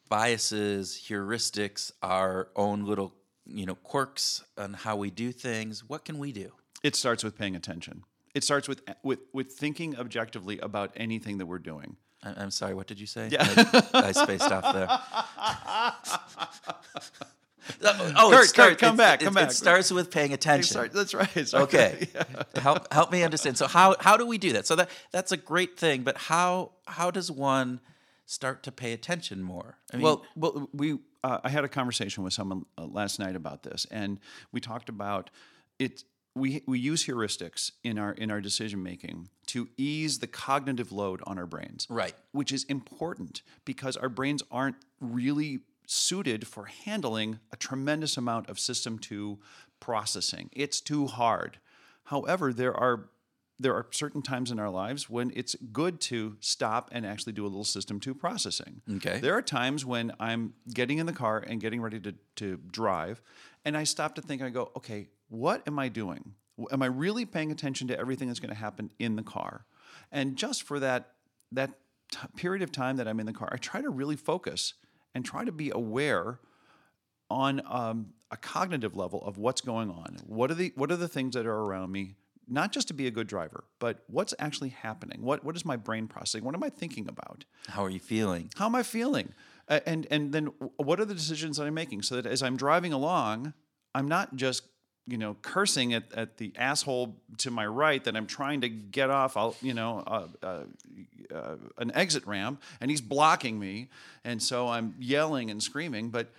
[0.09, 3.13] biases heuristics our own little
[3.45, 5.87] you know quirks on how we do things?
[5.87, 6.51] What can we do?
[6.83, 8.03] It starts with paying attention
[8.33, 11.97] it starts with with with thinking objectively about anything that we're doing.
[12.23, 12.75] I'm sorry.
[12.75, 13.29] What did you say?
[13.31, 14.87] Yeah, I, I spaced off there.
[17.83, 19.49] oh, Kurt, start, Kurt, come back, come it, back.
[19.49, 20.69] It starts with paying attention.
[20.69, 21.53] Start, that's right.
[21.53, 22.61] Okay, yeah.
[22.61, 23.57] help help me understand.
[23.57, 24.67] So how how do we do that?
[24.67, 27.79] So that that's a great thing, but how how does one
[28.25, 29.77] start to pay attention more?
[29.91, 33.35] I mean, well, well, we uh, I had a conversation with someone uh, last night
[33.35, 34.19] about this, and
[34.51, 35.29] we talked about
[35.79, 36.03] it
[36.35, 41.21] we, we use heuristics in our in our decision making to ease the cognitive load
[41.25, 41.87] on our brains.
[41.89, 42.13] Right.
[42.31, 48.59] Which is important because our brains aren't really suited for handling a tremendous amount of
[48.59, 49.39] system 2
[49.81, 50.49] processing.
[50.53, 51.59] It's too hard.
[52.05, 53.09] However there are
[53.59, 57.43] there are certain times in our lives when it's good to stop and actually do
[57.43, 58.81] a little system 2 processing.
[58.95, 59.19] Okay.
[59.19, 63.21] There are times when i'm getting in the car and getting ready to, to drive
[63.65, 66.33] and i stop to think i go okay what am I doing?
[66.71, 69.65] Am I really paying attention to everything that's going to happen in the car?
[70.11, 71.13] And just for that
[71.53, 71.71] that
[72.11, 74.73] t- period of time that I'm in the car, I try to really focus
[75.15, 76.39] and try to be aware
[77.29, 80.17] on um, a cognitive level of what's going on.
[80.25, 82.15] What are the what are the things that are around me?
[82.47, 85.21] Not just to be a good driver, but what's actually happening.
[85.21, 86.43] What what is my brain processing?
[86.43, 87.45] What am I thinking about?
[87.69, 88.49] How are you feeling?
[88.57, 89.33] How am I feeling?
[89.69, 92.57] Uh, and and then what are the decisions that I'm making so that as I'm
[92.57, 93.53] driving along,
[93.95, 94.63] I'm not just
[95.07, 99.09] you know, cursing at, at the asshole to my right that I'm trying to get
[99.09, 100.63] off, I'll, you know, uh, uh,
[101.33, 103.89] uh, an exit ramp, and he's blocking me,
[104.23, 106.09] and so I'm yelling and screaming.
[106.09, 106.31] But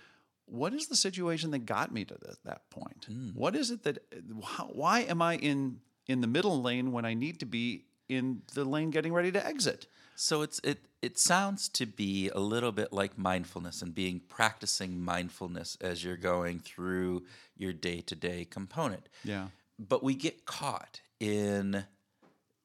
[0.45, 3.07] what is the situation that got me to the, that point?
[3.11, 3.35] Mm.
[3.35, 3.99] What is it that?
[4.43, 8.41] How, why am I in in the middle lane when I need to be in
[8.53, 9.87] the lane getting ready to exit?
[10.15, 15.01] So it's it it sounds to be a little bit like mindfulness and being practicing
[15.01, 17.23] mindfulness as you're going through
[17.57, 19.09] your day-to-day component.
[19.23, 19.47] Yeah.
[19.77, 21.85] But we get caught in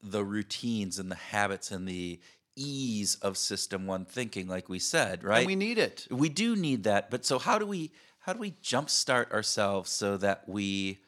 [0.03, 2.21] the routines and the habits and the
[2.55, 5.39] ease of system one thinking like we said, right?
[5.39, 6.07] And we need it.
[6.11, 10.17] We do need that, but so how do we how do we jumpstart ourselves so
[10.19, 10.99] that we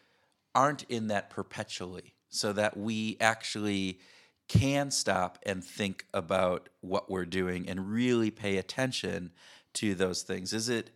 [0.54, 4.00] aren't in that perpetually, so that we actually
[4.50, 9.30] can stop and think about what we're doing and really pay attention
[9.74, 10.52] to those things?
[10.52, 10.90] Is it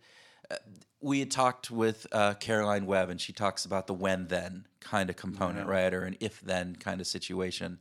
[0.51, 0.57] uh,
[0.99, 5.09] we had talked with uh, Caroline Webb, and she talks about the when then kind
[5.09, 7.79] of component, right, or an if then kind of situation.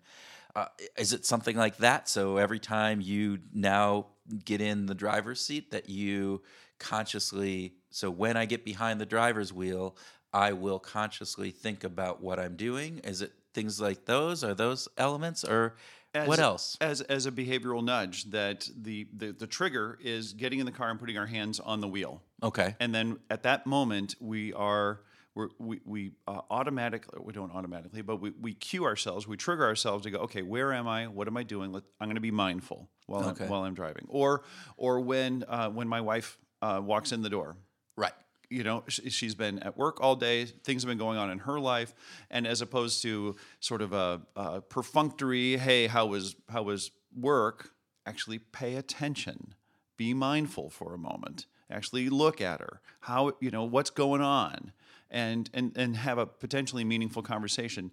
[0.54, 0.66] Uh,
[0.96, 2.08] is it something like that?
[2.08, 4.06] So every time you now
[4.44, 6.42] get in the driver's seat, that you
[6.78, 9.96] consciously, so when I get behind the driver's wheel,
[10.32, 12.98] I will consciously think about what I'm doing.
[13.02, 14.44] Is it things like those?
[14.44, 15.76] Are those elements, or
[16.12, 16.76] what else?
[16.80, 20.90] As as a behavioral nudge, that the, the the trigger is getting in the car
[20.90, 22.22] and putting our hands on the wheel.
[22.42, 22.76] Okay.
[22.80, 25.00] And then at that moment, we are
[25.34, 29.64] we're, we we uh, automatically we don't automatically, but we, we cue ourselves, we trigger
[29.64, 30.18] ourselves to go.
[30.18, 31.06] Okay, where am I?
[31.08, 31.72] What am I doing?
[31.72, 33.44] Let, I'm going to be mindful while Okay.
[33.44, 34.06] I'm, while I'm driving.
[34.08, 34.44] Or
[34.76, 37.56] or when uh, when my wife uh, walks in the door,
[37.96, 38.12] Right.
[38.54, 41.58] You know she's been at work all day things have been going on in her
[41.58, 41.94] life
[42.30, 47.70] and as opposed to sort of a, a perfunctory hey how was how was work?
[48.06, 49.54] Actually pay attention.
[49.96, 51.46] Be mindful for a moment.
[51.70, 52.80] Actually look at her.
[53.00, 54.72] How you know what's going on?
[55.10, 57.90] And and and have a potentially meaningful conversation.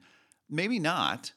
[0.50, 1.34] Maybe not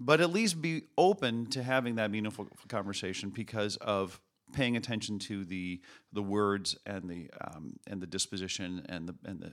[0.00, 4.20] but at least be open to having that meaningful conversation because of
[4.52, 5.80] paying attention to the
[6.12, 9.52] the words and the um, and the disposition and the and the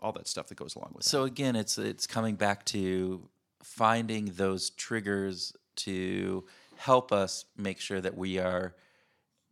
[0.00, 1.08] all that stuff that goes along with it.
[1.08, 3.28] So again, it's it's coming back to
[3.62, 6.44] finding those triggers to
[6.76, 8.74] help us make sure that we are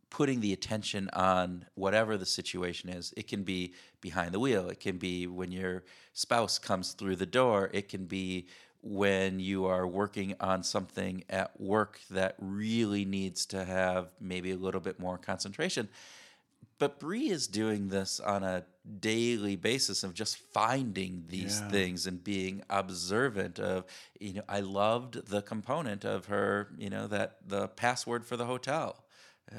[0.09, 3.13] putting the attention on whatever the situation is.
[3.15, 4.69] It can be behind the wheel.
[4.69, 7.69] It can be when your spouse comes through the door.
[7.73, 8.47] It can be
[8.81, 14.57] when you are working on something at work that really needs to have maybe a
[14.57, 15.89] little bit more concentration.
[16.77, 18.63] But Bri is doing this on a
[19.01, 21.69] daily basis of just finding these Yeah.
[21.69, 23.83] things and being observant of,
[24.19, 28.45] you know, I loved the component of her, you know, that the password for the
[28.45, 29.03] hotel,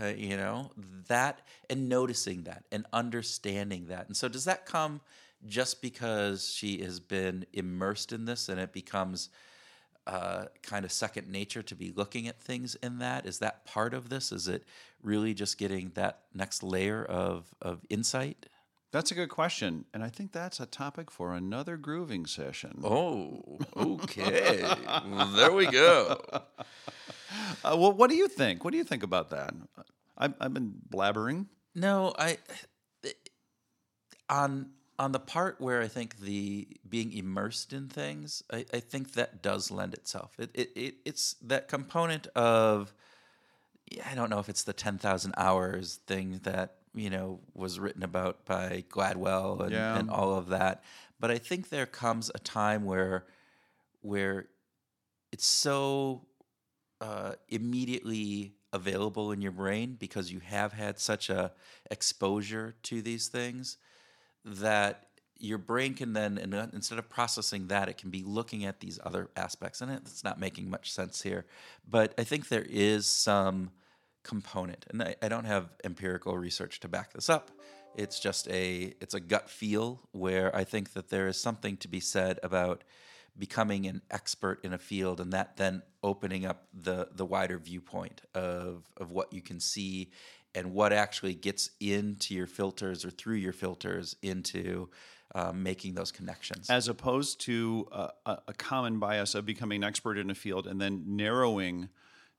[0.01, 0.73] uh, you know,
[1.09, 4.07] that and noticing that and understanding that.
[4.07, 5.03] And so does that come
[5.47, 9.30] just because she has been immersed in this and it becomes
[10.07, 13.26] uh, kind of second nature to be looking at things in that?
[13.26, 14.32] Is that part of this?
[14.32, 14.64] Is it
[15.03, 18.47] really just getting that next layer of, of insight?
[18.93, 22.80] That's a good question, and I think that's a topic for another grooving session.
[22.82, 24.62] Oh, okay.
[25.09, 26.20] well, there we go.
[27.62, 28.64] Uh, well, what do you think?
[28.64, 29.55] What do you think about that?
[30.18, 31.47] I've, I've been blabbering.
[31.76, 32.38] No, I
[34.28, 34.70] on
[35.01, 39.42] on the part where I think the being immersed in things, I, I think that
[39.42, 40.34] does lend itself.
[40.38, 42.92] It, it, it it's that component of
[44.07, 48.03] I don't know if it's the ten thousand hours thing that you know was written
[48.03, 49.98] about by Gladwell and, Yeah.
[49.98, 50.84] and all of that,
[51.18, 53.24] but I think there comes a time where
[54.03, 54.48] where
[55.32, 56.26] it's so
[57.01, 61.53] uh, immediately available in your brain because you have had such a
[61.90, 63.78] exposure to these things
[64.45, 65.07] that
[65.38, 69.01] your brain can then uh, instead of processing that it can be looking at these
[69.05, 71.47] other aspects and it's not making much sense here.
[71.88, 73.70] But i think there is some
[74.22, 77.51] component and I, I don't have empirical research to back this up.
[77.97, 81.88] It's just a it's a gut feel where i think that there is something to
[81.88, 82.84] be said about
[83.38, 88.22] becoming an expert in a field and that then opening up the the wider viewpoint
[88.34, 90.11] of of what you can see
[90.55, 94.88] and what actually gets into your filters or through your filters into
[95.34, 96.68] um, making those connections.
[96.68, 98.11] as opposed to a,
[98.48, 101.88] a common bias of becoming an expert in a field and then narrowing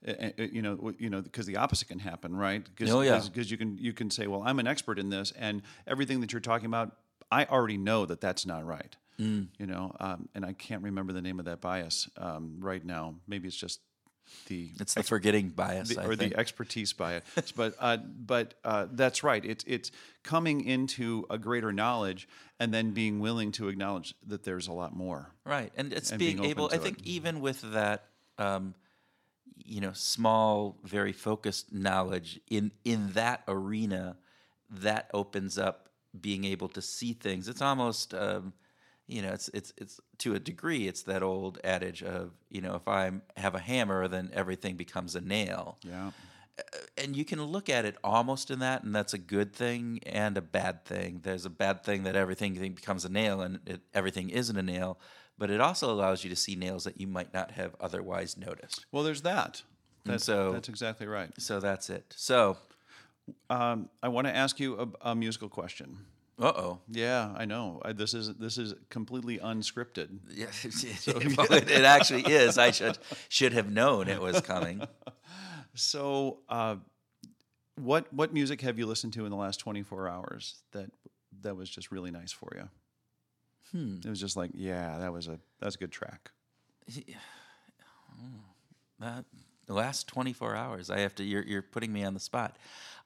[0.06, 3.22] uh, uh, you know you know because the opposite can happen right because Oh, yeah.
[3.24, 6.34] Because you can you can say well I'm an expert in this and everything that
[6.34, 6.98] you're talking about
[7.32, 9.50] I already know that that's not right Mm.
[9.60, 13.16] you know um, and I can't remember the name of that bias um, right now
[13.28, 13.80] maybe it's just
[14.48, 16.34] the it's the forgetting bias, the, or think.
[16.34, 17.24] the expertise bias.
[17.56, 19.44] but uh, but uh, that's right.
[19.44, 19.92] It's it's
[20.24, 22.28] coming into a greater knowledge
[22.60, 25.32] and then being willing to acknowledge that there's a lot more.
[25.46, 26.70] Right, and it's and being, being able.
[26.72, 27.08] I think it.
[27.08, 28.06] even with that,
[28.38, 28.76] um,
[29.58, 34.18] you know, small, very focused knowledge in in that arena,
[34.70, 37.48] that opens up being able to see things.
[37.48, 38.54] It's almost um,
[39.08, 42.76] you know, it's it's it's to a degree, it's that old adage of you know,
[42.76, 45.78] if I have a hammer, then everything becomes a nail.
[45.84, 46.12] Yeah.
[46.98, 50.38] And you can look at it almost in that, and that's a good thing and
[50.38, 51.22] a bad thing.
[51.24, 55.00] There's a bad thing that everything becomes a nail, and it, everything isn't a nail.
[55.40, 58.86] But it also allows you to see nails that you might not have otherwise noticed.
[58.92, 59.64] Well, there's that.
[60.06, 61.32] That's, so- that's exactly right.
[61.40, 62.14] So that's it.
[62.16, 62.58] So,
[63.50, 65.98] Um, I want to ask you a, a musical question.
[66.40, 66.80] Uh oh.
[66.90, 67.82] Yeah, I know.
[67.84, 70.10] I, this is this is completely unscripted.
[70.34, 70.48] Yeah,
[71.38, 72.58] well, it, it actually is.
[72.58, 72.98] I should
[73.30, 74.82] should have known it was coming.
[75.74, 76.76] So, uh,
[77.76, 80.92] what what music have you listened to in the last 24 hours that
[81.44, 82.70] that was just really nice for you?
[83.72, 83.96] Hmm.
[84.04, 86.32] It was just like, yeah, that was a that's a good track.
[89.00, 89.26] That,
[89.66, 91.24] the last 24 hours, I have to.
[91.24, 92.58] You're you're putting me on the spot.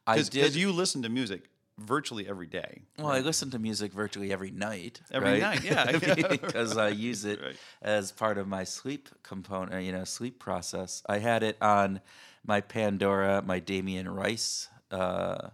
[0.08, 0.56] I Because did.
[0.56, 2.84] you listen to music virtually every day.
[2.98, 5.02] well, I listen to music virtually every night.
[5.12, 5.42] Every right?
[5.42, 5.98] night, yeah.
[6.30, 7.56] because I use it Right.
[7.82, 9.84] as part of my sleep component.
[9.84, 11.04] You know, sleep process.
[11.08, 12.00] I had it on
[12.46, 15.50] my Pandora, my Damien Rice uh,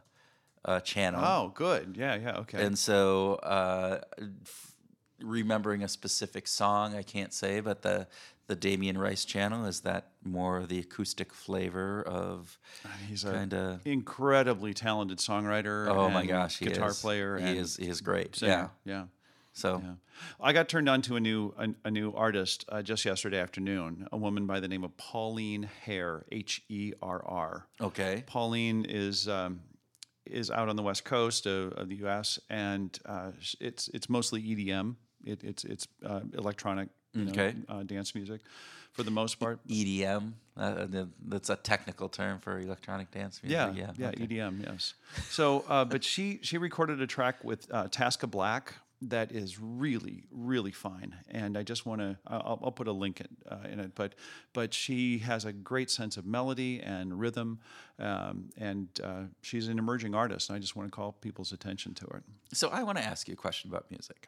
[0.63, 1.21] uh, channel.
[1.23, 1.95] Oh, good.
[1.97, 2.37] Yeah, yeah.
[2.39, 2.63] Okay.
[2.63, 4.75] And so, uh, f-
[5.21, 8.07] remembering a specific song, I can't say, but the
[8.51, 12.59] the Damien Rice channel is that more of the acoustic flavor of
[13.07, 13.79] He's a kind of.
[13.87, 15.87] incredibly talented songwriter.
[15.87, 16.99] Oh my and gosh, guitar is.
[17.01, 17.37] player.
[17.37, 17.77] He is.
[17.77, 18.35] He is great.
[18.35, 18.69] singer.
[18.83, 18.93] Yeah.
[18.93, 19.03] yeah.
[19.53, 19.93] So Yeah.
[20.41, 24.05] I got turned on to a new a, a new artist uh, just yesterday afternoon.
[24.11, 27.67] A woman by the name of Pauline Herr, H E R R.
[27.79, 28.23] okay.
[28.27, 29.61] Pauline is um,
[30.25, 32.37] is out on the west coast of, of the U.S.
[32.49, 33.31] and uh,
[33.61, 34.95] it's it's mostly EDM.
[35.25, 37.53] It, it's it's uh, electronic you know, Okay.
[37.69, 38.41] uh, dance music
[38.93, 39.59] for the most part.
[39.67, 40.33] EDM.
[40.57, 40.85] Uh,
[41.27, 43.57] that's a technical term for electronic dance music.
[43.57, 43.91] Yeah, Yeah.
[43.97, 44.27] yeah, okay.
[44.27, 44.93] EDM, yes.
[45.29, 50.25] So, uh, but she she recorded a track with uh, Taska Black that is really
[50.31, 53.79] really fine, and I just want to I'll, I'll put a link in, uh, in
[53.79, 53.95] it.
[53.95, 54.13] But
[54.53, 57.59] but she has a great sense of melody and rhythm,
[57.97, 60.49] um, and uh, she's an emerging artist.
[60.49, 62.23] And I just want to call people's attention to it.
[62.53, 64.27] So I want to ask you a question about music.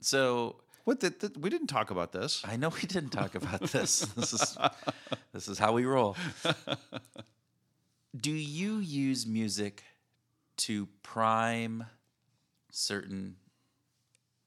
[0.00, 2.42] So What the, the, we didn't talk about this.
[2.44, 4.06] I know we didn't talk about this.
[4.16, 4.58] This is
[5.32, 6.16] this is how we roll.
[8.18, 9.84] Do you use music
[10.58, 11.86] to prime
[12.70, 13.36] certain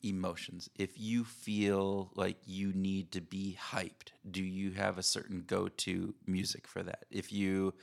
[0.04, 0.70] emotions?
[0.78, 6.14] If you feel like you need to be hyped, do you have a certain go-to
[6.28, 7.06] music for that?
[7.10, 7.74] If you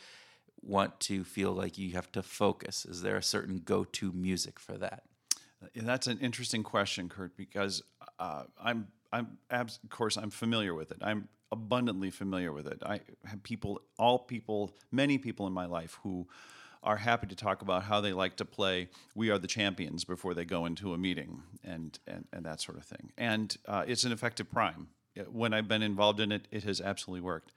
[0.60, 4.78] want to feel like you have to focus, is there a certain go-to music for
[4.78, 5.02] that?
[5.62, 7.82] Uh, that's an interesting question, Kurt, because
[8.18, 10.98] uh, I'm, I'm, abs- of course, I'm familiar with it.
[11.02, 12.82] I'm abundantly familiar with it.
[12.84, 16.26] I have people, all people, many people in my life who
[16.82, 20.34] are happy to talk about how they like to play "We Are the Champions" before
[20.34, 23.12] they go into a meeting, and and, and that sort of thing.
[23.16, 24.88] And uh, it's an effective prime.
[25.30, 27.52] When I've been involved in it, it has absolutely worked.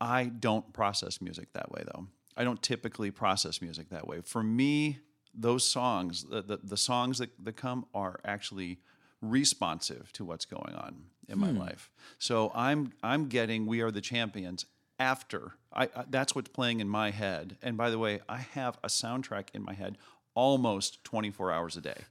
[0.00, 2.06] I don't process music that way, though.
[2.36, 4.20] I don't typically process music that way.
[4.22, 4.98] For me,
[5.34, 8.78] those songs, the, the, the songs that, that come are actually
[9.22, 11.58] responsive to what's going on in my hmm.
[11.58, 11.90] life.
[12.18, 14.66] So I'm I'm getting "We Are the Champions"
[14.98, 17.56] after I, I that's what's playing in my head.
[17.62, 19.96] And by the way, I have a soundtrack in my head
[20.34, 22.02] almost 24 hours a day.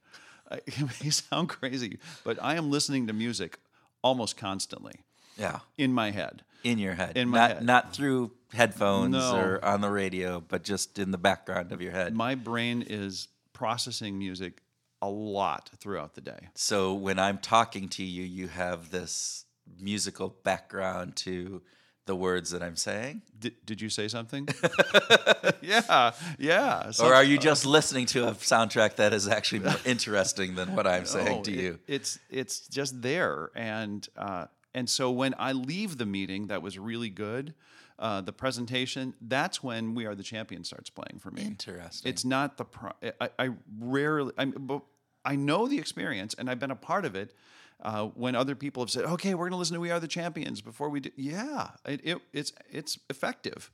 [0.67, 3.57] It may sound crazy, but I am listening to music
[4.01, 4.95] almost constantly
[5.37, 5.59] Yeah.
[5.77, 6.43] in my head.
[6.63, 7.65] in your head, In my not head.
[7.65, 9.37] not through headphones No.
[9.37, 12.13] or on the radio, but just in the background of your head.
[12.13, 14.61] My brain is processing music
[15.01, 16.49] a lot throughout the day.
[16.53, 19.45] so when I'm talking to you, you have this
[19.79, 21.61] musical background to
[22.05, 24.47] the words that I'm saying, Did, did you say something?
[25.61, 26.91] yeah, yeah.
[27.01, 30.87] or are you just listening to a soundtrack that is actually more interesting than what
[30.87, 31.79] I'm saying No, to it- you?
[31.87, 36.77] it's it's just there, and uh, and so when I leave the meeting, that was
[36.79, 37.53] really good.
[37.99, 41.43] Uh, the presentation, that's when "We Are the Champions" starts playing for me.
[41.43, 42.09] Interesting.
[42.09, 42.65] It's not the.
[42.65, 43.49] Pro- I, I
[43.79, 44.33] rarely.
[44.39, 44.81] I, but
[45.23, 47.33] I know the experience, and I've been a part of it.
[47.79, 50.07] Uh, when other people have said, "Okay, we're going to listen to We Are the
[50.07, 53.71] Champions," before we do, yeah, it, it, it's it's effective.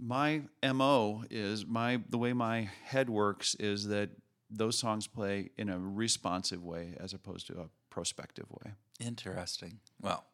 [0.00, 4.10] My mo is my the way my head works is that
[4.50, 8.72] those songs play in a responsive way as opposed to a prospective way.
[9.00, 9.78] Interesting.
[10.00, 10.24] Well,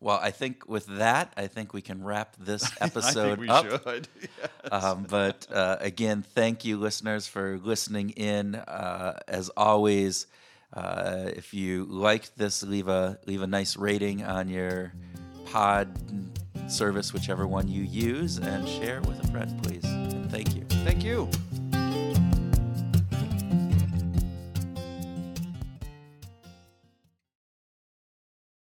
[0.00, 3.48] well, I think with that, I think we can wrap this episode I think we
[3.48, 3.84] up.
[3.84, 4.08] should.
[4.72, 8.54] Um, but uh, again, thank you, listeners, for listening in.
[8.54, 10.26] Uh, as always,
[10.72, 14.92] uh, if you like this, leave a leave a nice rating on your
[15.46, 15.98] pod
[16.68, 19.84] service, whichever one you use, and share with a friend, please.
[19.84, 20.64] And thank you.
[20.84, 21.28] Thank you.